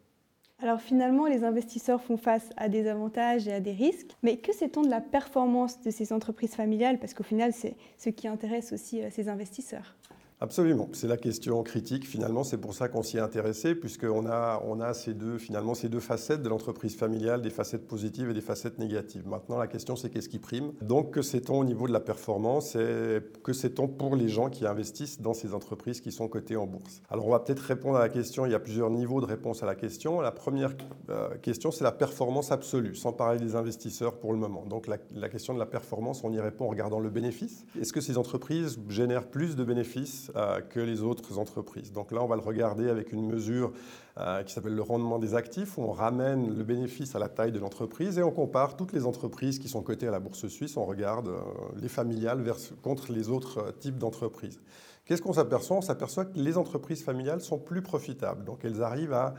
Alors 0.59 0.81
finalement, 0.81 1.27
les 1.27 1.45
investisseurs 1.45 2.03
font 2.03 2.17
face 2.17 2.49
à 2.57 2.69
des 2.69 2.89
avantages 2.89 3.47
et 3.47 3.53
à 3.53 3.61
des 3.61 3.73
risques, 3.73 4.17
mais 4.23 4.39
que 4.39 4.55
sait-on 4.55 4.83
de 4.83 4.89
la 4.89 5.03
performance 5.03 5.83
de 5.83 5.91
ces 5.91 6.13
entreprises 6.13 6.55
familiales? 6.55 6.99
Parce 6.99 7.13
qu'au 7.13 7.25
final, 7.25 7.53
c'est 7.53 7.77
ce 7.99 8.09
qui 8.09 8.27
intéresse 8.27 8.73
aussi 8.73 9.03
euh, 9.03 9.11
ces 9.11 9.29
investisseurs. 9.29 9.97
Absolument, 10.38 10.90
c'est 10.92 11.09
la 11.09 11.16
question 11.16 11.62
critique. 11.62 12.07
Finalement, 12.07 12.44
c'est 12.44 12.59
pour 12.59 12.75
ça 12.75 12.88
qu'on 12.88 13.03
s'y 13.03 13.16
est 13.16 13.20
intéressé, 13.20 13.75
puisqu'on 13.75 14.27
a, 14.27 14.62
on 14.66 14.81
a 14.81 14.92
ces 14.92 15.14
deux, 15.14 15.38
finalement, 15.38 15.72
ces 15.72 15.88
deux 15.88 15.99
facettes 16.01 16.42
de 16.42 16.51
l'entreprise 16.51 16.94
familiale, 16.94 17.40
des 17.40 17.49
facettes 17.49 17.87
positives 17.87 18.29
et 18.29 18.35
des 18.35 18.42
facettes 18.42 18.79
négatives. 18.79 19.27
Maintenant, 19.27 19.57
la 19.57 19.66
question, 19.66 19.96
c'est 19.96 20.11
qu'est-ce 20.11 20.29
qui 20.29 20.38
prime? 20.38 20.72
Donc, 20.83 21.12
que 21.12 21.22
sait-on 21.22 21.59
au 21.59 21.64
niveau 21.64 21.88
de 21.88 21.92
la 21.94 22.01
performance 22.01 22.77
et 22.77 23.20
que 23.42 23.55
sait-on 23.55 23.88
pour 23.88 24.14
les 24.14 24.29
gens 24.29 24.51
qui 24.51 24.66
investissent 24.66 25.22
dans 25.22 25.33
ces 25.33 25.55
entreprises 25.55 26.03
qui 26.03 26.12
sont 26.12 26.29
cotées 26.29 26.57
en 26.57 26.66
bourse? 26.66 27.01
Alors, 27.09 27.27
on 27.29 27.31
va 27.31 27.40
peut-être 27.40 27.61
répondre 27.61 27.96
à 27.96 28.01
la 28.01 28.11
question. 28.11 28.44
Il 28.44 28.53
y 28.53 28.55
a 28.55 28.61
plusieurs 28.61 28.90
niveaux 28.90 29.22
de 29.22 29.27
réponse 29.27 29.62
à 29.62 29.66
la 29.66 29.75
question. 29.75 30.20
La 30.20 30.33
première 30.33 30.75
euh, 31.09 31.35
question, 31.38 31.70
c'est 31.70 31.85
la 31.85 31.92
performance 31.92 32.53
absolue, 32.53 32.94
sans 32.94 33.14
parler 33.14 33.38
des 33.38 33.57
investisseurs 33.57 34.18
pour 34.18 34.35
le 34.35 34.38
moment. 34.38 34.66
Donc, 34.66 34.87
la, 34.87 34.99
la 35.14 35.31
question 35.31 35.55
de 35.55 35.59
la 35.59 35.64
performance, 35.64 36.25
on 36.25 36.33
y 36.33 36.40
répond 36.40 36.66
en 36.66 36.68
regardant 36.68 37.01
le 37.01 37.09
bénéfice. 37.09 37.64
Est-ce 37.81 37.94
que 37.94 38.03
ces 38.03 38.18
entreprises 38.18 38.79
génèrent 38.90 39.29
plus 39.29 39.57
de 39.57 39.64
bénéfices 39.64 40.26
euh, 40.35 40.61
que 40.61 40.81
les 40.81 41.03
autres 41.03 41.39
entreprises. 41.39 41.93
Donc 41.93 42.12
là, 42.12 42.23
on 42.23 42.27
va 42.27 42.37
le 42.37 42.43
regarder 42.43 42.89
avec 42.89 43.12
une 43.12 43.27
mesure 43.27 43.73
euh, 44.19 44.43
qui 44.43 44.53
s'appelle 44.53 44.75
le 44.75 44.83
rendement 44.83 45.19
des 45.19 45.35
actifs, 45.35 45.79
où 45.79 45.83
on 45.83 45.93
ramène 45.93 46.57
le 46.57 46.65
bénéfice 46.65 47.15
à 47.15 47.19
la 47.19 47.29
taille 47.29 47.53
de 47.53 47.59
l'entreprise 47.59 48.19
et 48.19 48.23
on 48.23 48.31
compare 48.31 48.77
toutes 48.77 48.93
les 48.93 49.07
entreprises 49.07 49.59
qui 49.59 49.69
sont 49.69 49.83
cotées 49.83 50.09
à 50.09 50.11
la 50.11 50.21
bourse 50.21 50.49
suisse. 50.49 50.77
On 50.77 50.85
regarde 50.85 51.29
euh, 51.29 51.41
les 51.77 51.89
familiales 51.89 52.45
contre 52.83 53.12
les 53.12 53.29
autres 53.29 53.75
types 53.79 53.99
d'entreprises. 53.99 54.61
Qu'est-ce 55.05 55.23
qu'on 55.23 55.35
s'aperçoit? 55.35 55.77
On 55.77 55.83
s'aperçoit 55.83 56.25
que 56.25 56.39
les 56.39 56.59
entreprises 56.59 57.05
familiales 57.05 57.41
sont 57.41 57.59
plus 57.59 57.83
profitables. 57.83 58.45
Donc 58.45 58.65
elles 58.65 58.83
arrivent 58.83 59.12
à 59.12 59.35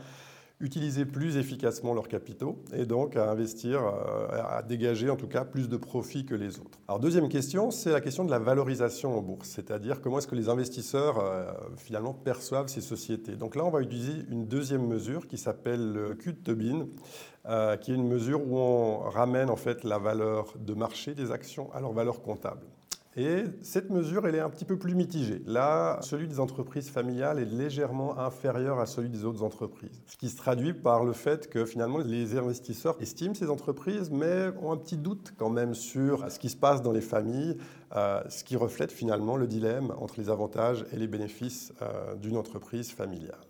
utiliser 0.60 1.04
plus 1.04 1.36
efficacement 1.36 1.94
leurs 1.94 2.08
capitaux 2.08 2.62
et 2.72 2.84
donc 2.84 3.16
à 3.16 3.30
investir, 3.30 3.80
euh, 3.80 4.26
à 4.30 4.62
dégager 4.62 5.08
en 5.08 5.16
tout 5.16 5.28
cas 5.28 5.44
plus 5.44 5.68
de 5.68 5.76
profits 5.76 6.24
que 6.24 6.34
les 6.34 6.58
autres. 6.58 6.78
Alors 6.88 6.98
deuxième 6.98 7.28
question, 7.28 7.70
c'est 7.70 7.92
la 7.92 8.00
question 8.00 8.24
de 8.24 8.30
la 8.30 8.40
valorisation 8.40 9.16
en 9.16 9.22
bourse, 9.22 9.48
c'est-à-dire 9.48 10.00
comment 10.00 10.18
est-ce 10.18 10.26
que 10.26 10.34
les 10.34 10.48
investisseurs 10.48 11.18
euh, 11.18 11.52
finalement 11.76 12.12
perçoivent 12.12 12.68
ces 12.68 12.80
sociétés. 12.80 13.36
Donc 13.36 13.54
là, 13.54 13.64
on 13.64 13.70
va 13.70 13.80
utiliser 13.80 14.24
une 14.30 14.46
deuxième 14.46 14.86
mesure 14.86 15.28
qui 15.28 15.38
s'appelle 15.38 15.92
le 15.92 16.14
Q 16.14 16.32
de 16.32 16.38
Tobin, 16.38 16.86
euh, 17.46 17.76
qui 17.76 17.92
est 17.92 17.94
une 17.94 18.08
mesure 18.08 18.40
où 18.44 18.58
on 18.58 18.98
ramène 18.98 19.50
en 19.50 19.56
fait 19.56 19.84
la 19.84 19.98
valeur 19.98 20.54
de 20.58 20.74
marché 20.74 21.14
des 21.14 21.30
actions 21.30 21.72
à 21.72 21.80
leur 21.80 21.92
valeur 21.92 22.20
comptable. 22.20 22.66
Et 23.18 23.42
cette 23.62 23.90
mesure, 23.90 24.28
elle 24.28 24.36
est 24.36 24.40
un 24.40 24.48
petit 24.48 24.64
peu 24.64 24.78
plus 24.78 24.94
mitigée. 24.94 25.42
Là, 25.44 25.98
celui 26.02 26.28
des 26.28 26.38
entreprises 26.38 26.88
familiales 26.88 27.40
est 27.40 27.52
légèrement 27.52 28.16
inférieur 28.16 28.78
à 28.78 28.86
celui 28.86 29.08
des 29.08 29.24
autres 29.24 29.42
entreprises. 29.42 30.04
Ce 30.06 30.16
qui 30.16 30.28
se 30.28 30.36
traduit 30.36 30.72
par 30.72 31.04
le 31.04 31.12
fait 31.12 31.50
que 31.50 31.64
finalement, 31.64 31.98
les 31.98 32.36
investisseurs 32.36 32.96
estiment 33.02 33.34
ces 33.34 33.50
entreprises, 33.50 34.12
mais 34.12 34.50
ont 34.62 34.70
un 34.70 34.76
petit 34.76 34.96
doute 34.96 35.32
quand 35.36 35.50
même 35.50 35.74
sur 35.74 36.30
ce 36.30 36.38
qui 36.38 36.48
se 36.48 36.56
passe 36.56 36.80
dans 36.80 36.92
les 36.92 37.00
familles, 37.00 37.56
euh, 37.96 38.22
ce 38.28 38.44
qui 38.44 38.54
reflète 38.54 38.92
finalement 38.92 39.36
le 39.36 39.48
dilemme 39.48 39.92
entre 39.98 40.20
les 40.20 40.30
avantages 40.30 40.86
et 40.92 40.96
les 40.96 41.08
bénéfices 41.08 41.72
euh, 41.82 42.14
d'une 42.14 42.36
entreprise 42.36 42.92
familiale. 42.92 43.40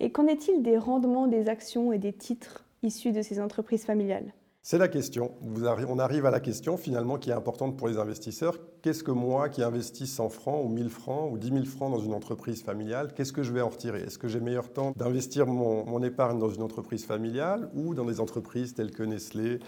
Et 0.00 0.12
qu'en 0.12 0.26
est-il 0.26 0.62
des 0.62 0.76
rendements 0.76 1.28
des 1.28 1.48
actions 1.48 1.94
et 1.94 1.98
des 1.98 2.12
titres 2.12 2.66
issus 2.82 3.12
de 3.12 3.22
ces 3.22 3.40
entreprises 3.40 3.86
familiales? 3.86 4.34
C'est 4.66 4.78
la 4.78 4.88
question. 4.88 5.32
on 5.42 5.98
arrive 5.98 6.24
à 6.24 6.30
la 6.30 6.40
question 6.40 6.78
finalement 6.78 7.18
qui 7.18 7.28
est 7.28 7.34
importante 7.34 7.76
pour 7.76 7.86
les 7.86 7.98
investisseurs. 7.98 8.56
Qu'est-ce 8.80 9.04
que 9.04 9.10
moi 9.10 9.50
qui 9.50 9.62
investis 9.62 10.10
100 10.10 10.30
francs 10.30 10.64
ou 10.64 10.70
1000 10.70 10.88
francs 10.88 11.30
ou 11.30 11.36
10 11.36 11.48
000 11.48 11.64
francs 11.66 11.92
dans 11.92 12.00
une 12.00 12.14
entreprise 12.14 12.62
familiale, 12.62 13.12
qu'est-ce 13.14 13.34
que 13.34 13.42
je 13.42 13.52
vais 13.52 13.60
en 13.60 13.68
retirer? 13.68 14.00
Est-ce 14.00 14.16
que 14.16 14.26
j'ai 14.26 14.40
meilleur 14.40 14.72
temps 14.72 14.94
d'investir 14.96 15.46
mon, 15.46 16.02
épargne 16.02 16.38
dans 16.38 16.48
une 16.48 16.62
entreprise 16.62 17.04
familiale 17.04 17.68
ou 17.74 17.94
dans 17.94 18.06
des 18.06 18.20
entreprises 18.20 18.72
telles 18.72 18.92
que 18.92 19.02
Nestlé, 19.02 19.58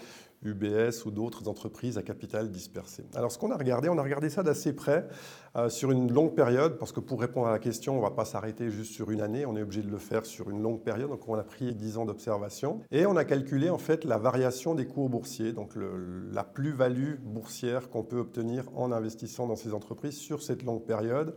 UBS 0.43 1.05
ou 1.05 1.11
d'autres 1.11 1.47
entreprises 1.47 1.97
à 1.97 2.03
capital 2.03 2.49
dispersé. 2.51 3.03
Alors 3.15 3.31
ce 3.31 3.37
qu'on 3.37 3.51
a 3.51 3.57
regardé, 3.57 3.89
on 3.89 3.97
a 3.97 4.03
regardé 4.03 4.29
ça 4.29 4.43
d'assez 4.43 4.73
près 4.73 5.07
euh, 5.55 5.69
sur 5.69 5.91
une 5.91 6.11
longue 6.11 6.35
période, 6.35 6.77
parce 6.77 6.91
que 6.91 6.99
pour 6.99 7.19
répondre 7.19 7.47
à 7.47 7.51
la 7.51 7.59
question, 7.59 7.93
on 7.93 7.97
ne 7.97 8.03
va 8.03 8.11
pas 8.11 8.25
s'arrêter 8.25 8.69
juste 8.69 8.93
sur 8.93 9.11
une 9.11 9.21
année, 9.21 9.45
on 9.45 9.55
est 9.57 9.61
obligé 9.61 9.81
de 9.81 9.89
le 9.89 9.97
faire 9.97 10.25
sur 10.25 10.49
une 10.49 10.61
longue 10.61 10.81
période, 10.81 11.09
donc 11.09 11.27
on 11.27 11.35
a 11.35 11.43
pris 11.43 11.73
10 11.73 11.97
ans 11.97 12.05
d'observation, 12.05 12.81
et 12.91 13.05
on 13.05 13.15
a 13.15 13.25
calculé 13.25 13.69
en 13.69 13.77
fait 13.77 14.05
la 14.05 14.17
variation 14.17 14.75
des 14.75 14.85
cours 14.85 15.09
boursiers, 15.09 15.53
donc 15.53 15.73
la 15.75 16.43
plus-value 16.43 17.15
boursière 17.21 17.89
qu'on 17.89 18.03
peut 18.03 18.19
obtenir 18.19 18.65
en 18.75 18.91
investissant 18.91 19.47
dans 19.47 19.55
ces 19.55 19.73
entreprises 19.73 20.17
sur 20.17 20.43
cette 20.43 20.63
longue 20.63 20.85
période 20.85 21.35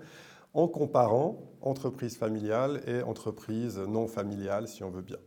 en 0.55 0.69
comparant 0.69 1.39
entreprise 1.63 2.17
familiale 2.17 2.83
et 2.87 3.03
entreprise 3.03 3.79
non 3.79 4.07
familiale, 4.07 4.67
si 4.67 4.83
on 4.83 4.91
veut 4.91 5.03
bien. 5.03 5.19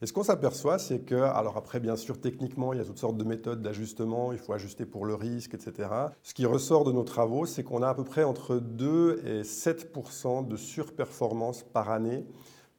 Et 0.00 0.06
ce 0.06 0.12
qu'on 0.12 0.22
s'aperçoit, 0.22 0.78
c'est 0.78 1.00
que, 1.00 1.14
alors 1.14 1.56
après, 1.56 1.80
bien 1.80 1.96
sûr, 1.96 2.20
techniquement, 2.20 2.72
il 2.72 2.78
y 2.78 2.82
a 2.82 2.84
toutes 2.84 2.98
sortes 2.98 3.16
de 3.16 3.24
méthodes 3.24 3.62
d'ajustement, 3.62 4.32
il 4.32 4.38
faut 4.38 4.52
ajuster 4.52 4.84
pour 4.84 5.04
le 5.06 5.14
risque, 5.14 5.54
etc. 5.54 5.88
Ce 6.22 6.34
qui 6.34 6.46
ressort 6.46 6.84
de 6.84 6.92
nos 6.92 7.04
travaux, 7.04 7.46
c'est 7.46 7.62
qu'on 7.62 7.82
a 7.82 7.88
à 7.88 7.94
peu 7.94 8.04
près 8.04 8.24
entre 8.24 8.56
2 8.56 9.22
et 9.24 9.44
7 9.44 9.92
de 10.48 10.56
surperformance 10.56 11.62
par 11.62 11.90
année 11.90 12.26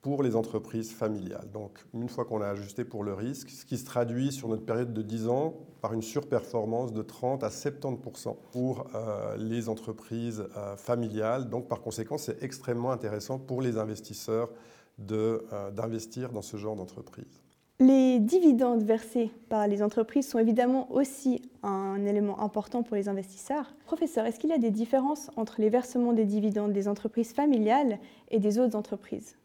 pour 0.03 0.21
les 0.21 0.35
entreprises 0.35 0.91
familiales. 0.91 1.49
Donc, 1.53 1.79
une 1.93 2.09
fois 2.09 2.25
qu'on 2.25 2.41
a 2.41 2.47
ajusté 2.47 2.83
pour 2.83 3.03
le 3.05 3.13
risque, 3.13 3.49
ce 3.49 3.65
qui 3.65 3.77
se 3.77 3.85
traduit 3.85 4.33
sur 4.33 4.49
notre 4.49 4.65
période 4.65 4.93
de 4.93 5.01
10 5.01 5.29
ans 5.29 5.55
par 5.81 5.93
une 5.93 6.01
surperformance 6.01 6.91
de 6.91 7.01
30 7.01 7.41
à 7.43 7.47
70% 7.47 8.35
pour 8.51 8.85
euh, 8.93 9.37
les 9.37 9.69
entreprises 9.69 10.43
euh, 10.57 10.75
familiales. 10.75 11.49
Donc, 11.49 11.69
par 11.69 11.81
conséquent, 11.81 12.17
c'est 12.17 12.43
extrêmement 12.43 12.91
intéressant 12.91 13.39
pour 13.39 13.61
les 13.61 13.77
investisseurs 13.77 14.49
euh, 15.09 15.71
d'investir 15.71 16.33
dans 16.33 16.41
ce 16.41 16.57
genre 16.57 16.75
d'entreprise. 16.75 17.41
Les 17.79 18.19
dividendes 18.19 18.83
versés 18.83 19.31
par 19.47 19.67
les 19.67 19.81
entreprises 19.81 20.27
sont 20.27 20.37
évidemment 20.37 20.91
aussi 20.91 21.41
un 21.63 22.05
élément 22.05 22.41
important 22.41 22.83
pour 22.83 22.97
les 22.97 23.07
investisseurs. 23.07 23.73
Professeur, 23.85 24.25
est-ce 24.25 24.37
qu'il 24.37 24.49
y 24.49 24.53
a 24.53 24.57
des 24.57 24.69
différences 24.69 25.31
entre 25.37 25.61
les 25.61 25.69
versements 25.69 26.11
des 26.11 26.25
dividendes 26.25 26.73
des 26.73 26.89
entreprises 26.89 27.31
familiales 27.31 27.99
et 28.29 28.39
des 28.39 28.59
autres 28.59 28.75
entreprises? 28.75 29.37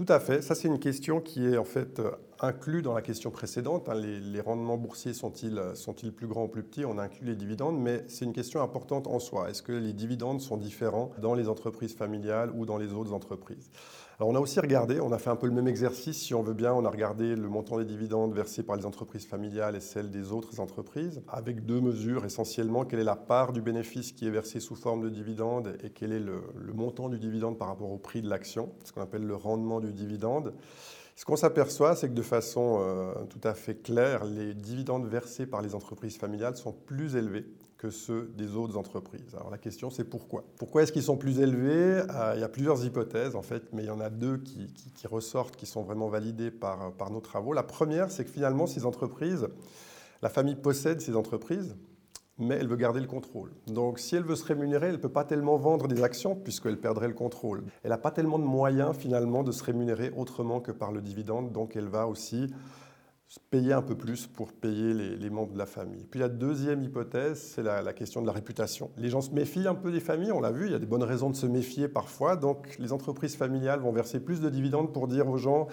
Tout 0.00 0.10
à 0.10 0.18
fait. 0.18 0.40
Ça, 0.40 0.54
c'est 0.54 0.66
une 0.66 0.78
question 0.78 1.20
qui 1.20 1.44
est 1.44 1.58
en 1.58 1.64
fait 1.64 2.00
euh, 2.00 2.12
inclue 2.40 2.80
dans 2.80 2.94
la 2.94 3.02
question 3.02 3.30
précédente. 3.30 3.90
Hein. 3.90 3.94
Les, 3.94 4.40
rendements 4.40 4.78
boursiers 4.78 5.12
sont-ils 5.12 5.58
euh, 5.58 5.74
sont 5.74 5.92
plus 5.92 6.26
grands 6.26 6.44
ou 6.44 6.48
plus 6.48 6.62
petits? 6.62 6.86
On 6.86 6.96
a 6.96 7.02
inclus 7.02 7.26
les 7.26 7.36
dividendes, 7.36 7.78
mais 7.78 8.04
c'est 8.08 8.24
une 8.24 8.32
question 8.32 8.62
importante 8.62 9.06
en 9.06 9.18
soi. 9.18 9.50
Est-ce 9.50 9.62
que 9.62 9.72
les 9.72 9.92
dividendes 9.92 10.40
sont 10.40 10.56
différents 10.56 11.12
dans 11.20 11.34
les 11.34 11.50
entreprises 11.50 11.94
familiales 11.94 12.50
ou 12.54 12.64
dans 12.64 12.78
les 12.78 12.94
autres 12.94 13.12
entreprises? 13.12 13.70
On 14.26 14.34
a 14.34 14.40
aussi 14.40 14.60
regardé, 14.60 15.00
on 15.00 15.12
a 15.12 15.18
fait 15.18 15.30
un 15.30 15.36
peu 15.36 15.46
le 15.46 15.52
même 15.52 15.68
exercice 15.68 16.18
si 16.18 16.34
on 16.34 16.42
veut 16.42 16.54
bien, 16.54 16.72
on 16.74 16.84
a 16.84 16.90
regardé 16.90 17.34
le 17.34 17.48
montant 17.48 17.78
des 17.78 17.84
dividendes 17.84 18.34
versés 18.34 18.62
par 18.62 18.76
les 18.76 18.84
entreprises 18.84 19.26
familiales 19.26 19.76
et 19.76 19.80
celles 19.80 20.10
des 20.10 20.32
autres 20.32 20.60
entreprises, 20.60 21.22
avec 21.28 21.64
deux 21.64 21.80
mesures 21.80 22.24
essentiellement, 22.24 22.84
quelle 22.84 23.00
est 23.00 23.04
la 23.04 23.16
part 23.16 23.52
du 23.52 23.62
bénéfice 23.62 24.12
qui 24.12 24.26
est 24.26 24.30
versé 24.30 24.60
sous 24.60 24.76
forme 24.76 25.02
de 25.02 25.08
dividende 25.08 25.76
et 25.82 25.90
quel 25.90 26.12
est 26.12 26.20
le, 26.20 26.42
montant 26.74 27.08
du 27.08 27.18
dividende 27.18 27.58
par 27.58 27.68
rapport 27.68 27.90
au 27.90 27.98
prix 27.98 28.20
de 28.20 28.28
l'action, 28.28 28.72
ce 28.84 28.92
qu'on 28.92 29.00
appelle 29.00 29.26
le 29.26 29.36
rendement 29.36 29.80
du 29.80 29.92
dividende. 29.92 30.54
Ce 31.16 31.24
qu'on 31.24 31.36
s'aperçoit, 31.36 31.96
c'est 31.96 32.08
que 32.08 32.14
de 32.14 32.22
façon 32.22 32.78
euh, 32.80 33.12
tout 33.28 33.40
à 33.44 33.54
fait 33.54 33.74
claire, 33.74 34.24
les 34.24 34.54
dividendes 34.54 35.06
versés 35.06 35.46
par 35.46 35.60
les 35.60 35.74
entreprises 35.74 36.16
familiales 36.16 36.56
sont 36.56 36.72
plus 36.72 37.16
élevés 37.16 37.46
que 37.80 37.88
ceux 37.88 38.30
des 38.36 38.56
autres 38.56 38.76
entreprises. 38.76 39.34
Alors 39.34 39.50
la 39.50 39.56
question 39.56 39.88
c'est 39.88 40.04
pourquoi? 40.04 40.44
Pourquoi 40.58 40.82
est-ce 40.82 40.92
qu'ils 40.92 41.02
sont 41.02 41.16
plus 41.16 41.40
élevés? 41.40 42.02
Euh, 42.10 42.34
Il 42.34 42.40
y 42.40 42.44
a 42.44 42.48
plusieurs 42.50 42.84
hypothèses 42.84 43.34
en 43.34 43.40
fait, 43.40 43.72
mais 43.72 43.84
il 43.84 43.86
y 43.86 43.90
en 43.90 44.00
a 44.00 44.10
deux 44.10 44.36
qui, 44.36 45.06
ressortent, 45.06 45.56
qui 45.56 45.64
sont 45.64 45.82
vraiment 45.82 46.08
validées 46.08 46.50
par, 46.50 46.92
par 46.92 47.10
nos 47.10 47.20
travaux. 47.20 47.54
La 47.54 47.62
première, 47.62 48.10
c'est 48.10 48.26
que 48.26 48.30
finalement 48.30 48.66
ces 48.66 48.84
entreprises, 48.84 49.48
la 50.20 50.28
famille 50.28 50.56
possède 50.56 51.00
ces 51.00 51.16
entreprises, 51.16 51.74
mais 52.36 52.56
elle 52.56 52.68
veut 52.68 52.76
garder 52.76 53.00
le 53.00 53.06
contrôle. 53.06 53.50
Donc 53.66 53.98
si 53.98 54.14
elle 54.14 54.24
veut 54.24 54.36
se 54.36 54.44
rémunérer, 54.44 54.88
elle 54.88 54.96
ne 54.96 54.98
peut 54.98 55.08
pas 55.08 55.24
tellement 55.24 55.56
vendre 55.56 55.88
des 55.88 56.02
actions 56.02 56.36
puisqu'elle 56.36 56.78
perdrait 56.78 57.08
le 57.08 57.14
contrôle. 57.14 57.64
Elle 57.82 57.90
n'a 57.90 57.98
pas 57.98 58.10
tellement 58.10 58.38
de 58.38 58.44
moyens 58.44 58.94
finalement 58.94 59.42
de 59.42 59.52
se 59.52 59.64
rémunérer 59.64 60.12
autrement 60.14 60.60
que 60.60 60.72
par 60.72 60.92
le 60.92 61.00
dividende, 61.00 61.50
donc 61.50 61.76
elle 61.76 61.88
va 61.88 62.06
aussi 62.06 62.52
payer 63.38 63.72
un 63.72 63.82
peu 63.82 63.94
plus 63.94 64.26
pour 64.26 64.52
payer 64.52 64.92
les, 64.92 65.30
membres 65.30 65.52
de 65.52 65.58
la 65.58 65.66
famille. 65.66 66.04
Puis 66.10 66.18
la 66.18 66.28
deuxième 66.28 66.82
hypothèse, 66.82 67.40
c'est 67.40 67.62
la, 67.62 67.92
question 67.92 68.22
de 68.22 68.26
la 68.26 68.32
réputation. 68.32 68.90
Les 68.96 69.08
gens 69.08 69.20
se 69.20 69.30
méfient 69.30 69.68
un 69.68 69.74
peu 69.76 69.92
des 69.92 70.00
familles, 70.00 70.32
on 70.32 70.40
l'a 70.40 70.50
vu, 70.50 70.66
il 70.66 70.72
y 70.72 70.74
a 70.74 70.80
des 70.80 70.86
bonnes 70.86 71.04
raisons 71.04 71.30
de 71.30 71.36
se 71.36 71.46
méfier 71.46 71.86
parfois, 71.86 72.34
donc 72.34 72.76
les 72.78 72.92
entreprises 72.92 73.36
familiales 73.36 73.80
vont 73.80 73.92
verser 73.92 74.18
plus 74.18 74.40
de 74.40 74.50
dividendes 74.50 74.92
pour 74.92 75.06
dire 75.06 75.28
aux 75.28 75.36
gens, 75.36 75.68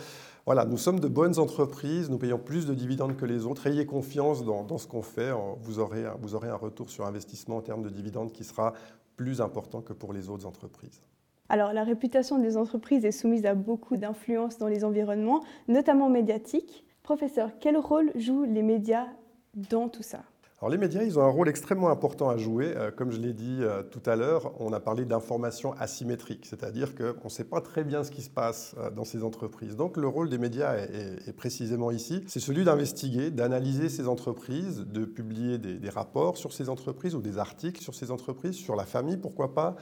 voilà, 0.46 0.66
nous 0.66 0.78
sommes 0.78 1.00
de 1.00 1.08
bonnes 1.08 1.40
entreprises, 1.40 2.12
nous 2.12 2.20
payons 2.20 2.38
plus 2.38 2.68
de 2.68 2.76
dividendes 2.76 3.16
que 3.16 3.26
les 3.26 3.46
autres, 3.46 3.66
ayez 3.66 3.88
confiance 3.88 4.46
dans, 4.46 4.78
ce 4.78 4.86
qu'on 4.86 5.02
fait, 5.02 5.32
vous 5.62 5.80
aurez, 5.80 6.06
vous 6.22 6.36
aurez 6.36 6.50
un 6.50 6.56
retour 6.56 6.92
sur 6.92 7.08
investissement 7.08 7.58
en 7.58 7.62
termes 7.62 7.82
de 7.82 7.90
dividendes 7.90 8.32
qui 8.32 8.44
sera 8.44 8.74
plus 9.16 9.42
important 9.42 9.82
que 9.82 9.94
pour 9.94 10.14
les 10.14 10.30
autres 10.30 10.46
entreprises. 10.46 11.02
Alors, 11.50 11.74
la 11.74 11.84
réputation 11.84 12.40
des 12.40 12.58
entreprises 12.58 13.06
est 13.06 13.12
soumise 13.12 13.46
à 13.46 13.56
beaucoup 13.56 13.98
d'influences 13.98 14.58
dans 14.58 14.68
les 14.68 14.84
environnements, 14.84 15.44
notamment 15.68 16.10
médiatiques. 16.10 16.84
Professeur, 17.08 17.52
quel 17.62 17.78
rôle 17.78 18.12
jouent 18.16 18.44
les 18.44 18.62
médias 18.62 19.08
dans 19.56 19.88
tout 19.88 20.04
ça? 20.04 20.24
Alors 20.60 20.72
les 20.72 20.78
médias, 20.78 21.04
ils 21.04 21.18
ont 21.18 21.22
un 21.22 21.30
rôle 21.30 21.48
extrêmement 21.48 21.90
important 21.90 22.30
à 22.30 22.36
jouer. 22.36 22.74
Euh, 22.76 22.90
comme 22.90 23.12
je 23.12 23.20
l'ai 23.20 23.32
dit 23.32 23.60
euh, 23.62 23.84
tout 23.84 24.02
à 24.08 24.16
l'heure, 24.16 24.52
on 24.60 24.74
a 24.74 24.80
parlé 24.80 25.06
d'information 25.06 25.74
asymétrique, 25.74 26.48
c'est-à-dire 26.48 26.96
qu'on 26.96 27.26
ne 27.26 27.30
sait 27.30 27.44
pas 27.44 27.62
très 27.62 27.84
bien 27.84 28.04
ce 28.04 28.10
qui 28.10 28.24
se 28.24 28.30
passe 28.30 28.76
euh, 28.80 28.90
dans 28.90 29.06
ces 29.06 29.24
entreprises. 29.24 29.76
Donc 29.76 29.96
le 29.96 30.08
rôle 30.08 30.30
des 30.30 30.40
médias 30.40 30.76
est, 30.76 31.32
précisément 31.38 31.92
ici, 31.92 32.24
c'est 32.28 32.40
celui 32.40 32.66
d'investiguer, 32.66 33.30
d'analyser 33.30 33.88
ces 33.88 34.08
entreprises, 34.08 34.80
de 34.80 35.06
publier 35.06 35.60
des, 35.60 35.90
rapports 35.90 36.36
sur 36.36 36.52
ces 36.52 36.68
entreprises 36.68 37.16
ou 37.16 37.22
des 37.22 37.38
articles 37.38 37.82
sur 37.82 37.96
ces 37.96 38.12
entreprises, 38.12 38.56
sur 38.56 38.76
la 38.76 38.86
famille, 38.86 39.16
pourquoi 39.16 39.54
pas, 39.54 39.78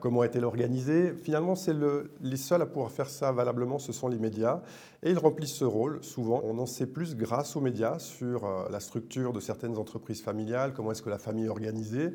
comment 0.00 0.24
est-elle 0.24 0.44
organisée. 0.44 1.12
Finalement, 1.14 1.54
c'est 1.54 1.74
le, 1.74 2.12
les 2.22 2.38
seuls 2.38 2.62
à 2.62 2.66
pouvoir 2.66 2.90
faire 2.90 3.10
ça 3.10 3.32
valablement, 3.32 3.78
ce 3.78 3.92
sont 3.92 4.08
les 4.08 4.18
médias. 4.18 4.62
Et 5.02 5.10
ils 5.10 5.18
remplissent 5.18 5.56
ce 5.56 5.64
rôle, 5.64 6.02
souvent. 6.04 6.40
On 6.44 6.58
en 6.58 6.66
sait 6.66 6.86
plus 6.86 7.16
grâce 7.16 7.56
aux 7.56 7.60
médias 7.60 7.98
sur 7.98 8.68
la 8.70 8.78
structure 8.78 9.32
de 9.32 9.40
certaines 9.40 9.76
entreprises 9.76 10.22
familiale, 10.22 10.74
comment 10.74 10.92
est-ce 10.92 11.02
que 11.02 11.10
la 11.10 11.18
famille 11.18 11.46
est 11.46 11.48
organisée. 11.48 12.10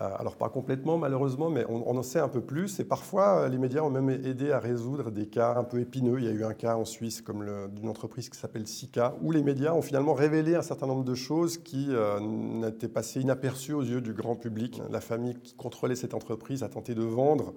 Euh, 0.00 0.08
alors 0.18 0.36
pas 0.36 0.48
complètement 0.48 0.96
malheureusement, 0.96 1.50
mais 1.50 1.66
on, 1.68 1.96
en 1.96 2.02
sait 2.02 2.18
un 2.18 2.28
peu 2.28 2.40
plus. 2.40 2.80
Et 2.80 2.84
parfois, 2.84 3.42
euh, 3.42 3.48
les 3.48 3.58
médias 3.58 3.82
ont 3.82 3.90
même 3.90 4.08
aidé 4.08 4.50
à 4.50 4.58
résoudre 4.58 5.10
des 5.10 5.26
cas 5.26 5.54
un 5.56 5.64
peu 5.64 5.80
épineux. 5.80 6.18
Il 6.18 6.24
y 6.24 6.28
a 6.28 6.32
eu 6.32 6.44
un 6.44 6.54
cas 6.54 6.76
en 6.76 6.84
Suisse 6.84 7.20
comme 7.20 7.44
d'une 7.74 7.88
entreprise 7.88 8.30
qui 8.30 8.38
s'appelle 8.38 8.66
Sika, 8.66 9.14
où 9.20 9.32
les 9.32 9.42
médias 9.42 9.74
ont 9.74 9.82
finalement 9.82 10.14
révélé 10.14 10.54
un 10.54 10.62
certain 10.62 10.86
nombre 10.86 11.04
de 11.04 11.14
choses 11.14 11.58
qui 11.58 11.88
euh, 11.90 12.20
n'étaient 12.20 12.88
passées 12.88 13.20
inaperçues 13.20 13.74
aux 13.74 13.82
yeux 13.82 14.00
du 14.00 14.14
grand 14.14 14.34
public. 14.34 14.80
La 14.90 15.00
famille 15.00 15.34
qui 15.42 15.54
contrôlait 15.54 15.96
cette 15.96 16.14
entreprise 16.14 16.62
a 16.62 16.68
tenté 16.68 16.94
de 16.94 17.02
vendre 17.02 17.54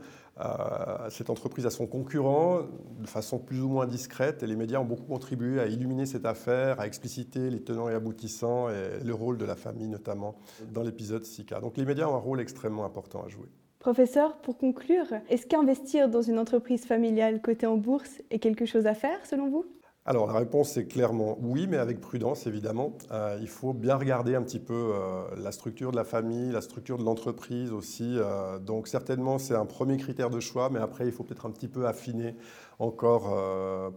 cette 1.09 1.29
entreprise 1.29 1.65
à 1.65 1.69
son 1.69 1.87
concurrent 1.87 2.63
de 2.99 3.07
façon 3.07 3.39
plus 3.39 3.61
ou 3.61 3.69
moins 3.69 3.87
discrète. 3.87 4.43
Et 4.43 4.47
les 4.47 4.57
médias 4.57 4.79
ont 4.79 4.85
beaucoup 4.85 5.05
contribué 5.05 5.61
à 5.61 5.67
illuminer 5.67 6.05
cette 6.05 6.25
affaire, 6.25 6.77
à 6.81 6.87
expliciter 6.87 7.49
les 7.49 7.61
tenants 7.61 7.87
et 7.87 7.93
aboutissants 7.93 8.67
et 8.67 9.01
le 9.01 9.13
rôle 9.13 9.37
de 9.37 9.45
la 9.45 9.55
famille 9.55 9.87
notamment 9.87 10.35
dans 10.73 10.83
l'épisode 10.83 11.23
Sika. 11.23 11.61
Donc 11.61 11.77
les 11.77 11.85
médias 11.85 12.07
ont 12.07 12.17
rôle 12.25 12.41
extrêmement 12.41 12.85
important 12.85 13.23
à 13.23 13.29
jouer. 13.29 13.47
Professeur, 13.79 14.37
pour 14.37 14.57
conclure, 14.57 15.05
est-ce 15.29 15.45
qu'investir 15.45 16.09
dans 16.09 16.23
une 16.23 16.39
entreprise 16.39 16.85
familiale 16.85 17.41
cotée 17.41 17.67
en 17.67 17.77
bourse 17.77 18.21
est 18.31 18.39
quelque 18.39 18.65
chose 18.65 18.87
à 18.87 18.95
faire 18.95 19.23
selon 19.25 19.49
vous? 19.49 19.65
Alors 20.07 20.27
la 20.27 20.33
réponse 20.33 20.77
est 20.77 20.85
clairement 20.85 21.35
oui, 21.41 21.65
mais 21.65 21.77
avec 21.77 21.99
prudence 21.99 22.45
évidemment. 22.45 22.93
Euh, 23.11 23.39
il 23.41 23.47
faut 23.47 23.73
bien 23.73 23.95
regarder 23.95 24.35
un 24.35 24.43
petit 24.43 24.59
peu 24.59 24.91
euh, 24.93 25.23
la 25.35 25.51
structure 25.51 25.89
de 25.89 25.95
la 25.95 26.03
famille, 26.03 26.51
la 26.51 26.61
structure 26.61 26.99
de 26.99 27.03
l'entreprise 27.03 27.71
aussi. 27.71 28.15
Euh, 28.17 28.59
donc 28.59 28.87
certainement 28.87 29.39
c'est 29.39 29.55
un 29.55 29.65
premier 29.65 29.97
critère 29.97 30.29
de 30.29 30.39
choix, 30.39 30.69
mais 30.69 30.79
après 30.79 31.07
il 31.07 31.11
faut 31.11 31.23
peut-être 31.23 31.47
un 31.47 31.51
petit 31.51 31.67
peu 31.67 31.87
affiner 31.87 32.35
encore 32.77 33.35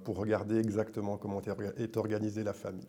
pour 0.04 0.16
regarder 0.16 0.58
exactement 0.58 1.16
comment 1.16 1.42
est 1.76 1.96
organisée 1.96 2.44
la 2.44 2.52
famille. 2.52 2.86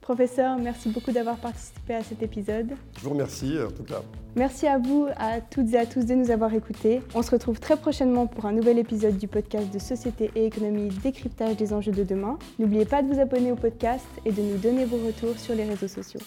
Professeur, 0.00 0.56
merci 0.58 0.88
beaucoup 0.88 1.12
d'avoir 1.12 1.36
participé 1.36 1.94
à 1.94 2.02
cet 2.02 2.22
épisode. 2.22 2.72
Je 2.96 3.00
vous 3.04 3.10
remercie 3.10 3.56
euh, 3.56 3.68
en 3.68 3.70
tout 3.70 3.84
cas. 3.84 4.02
Merci 4.34 4.66
à 4.66 4.78
vous, 4.78 5.06
à 5.16 5.40
toutes 5.40 5.72
et 5.74 5.78
à 5.78 5.84
tous 5.84 6.06
de 6.06 6.14
nous 6.14 6.30
avoir 6.30 6.54
écoutés. 6.54 7.02
On 7.14 7.22
se 7.22 7.30
retrouve 7.30 7.60
très 7.60 7.76
prochainement 7.76 8.26
pour 8.26 8.46
un 8.46 8.52
nouvel 8.52 8.78
épisode 8.78 9.18
du 9.18 9.28
podcast 9.28 9.72
de 9.72 9.78
Société 9.78 10.30
et 10.34 10.46
Économie 10.46 10.88
Décryptage 10.88 11.56
des 11.56 11.72
enjeux 11.74 11.92
de 11.92 12.04
demain. 12.04 12.38
N'oubliez 12.58 12.86
pas 12.86 13.02
de 13.02 13.12
vous 13.12 13.20
abonner 13.20 13.52
au 13.52 13.56
podcast 13.56 14.06
et 14.24 14.32
de 14.32 14.40
nous 14.40 14.56
donner 14.56 14.86
vos 14.86 14.98
retours 15.06 15.38
sur 15.38 15.54
les 15.54 15.64
réseaux 15.64 15.88
sociaux. 15.88 16.20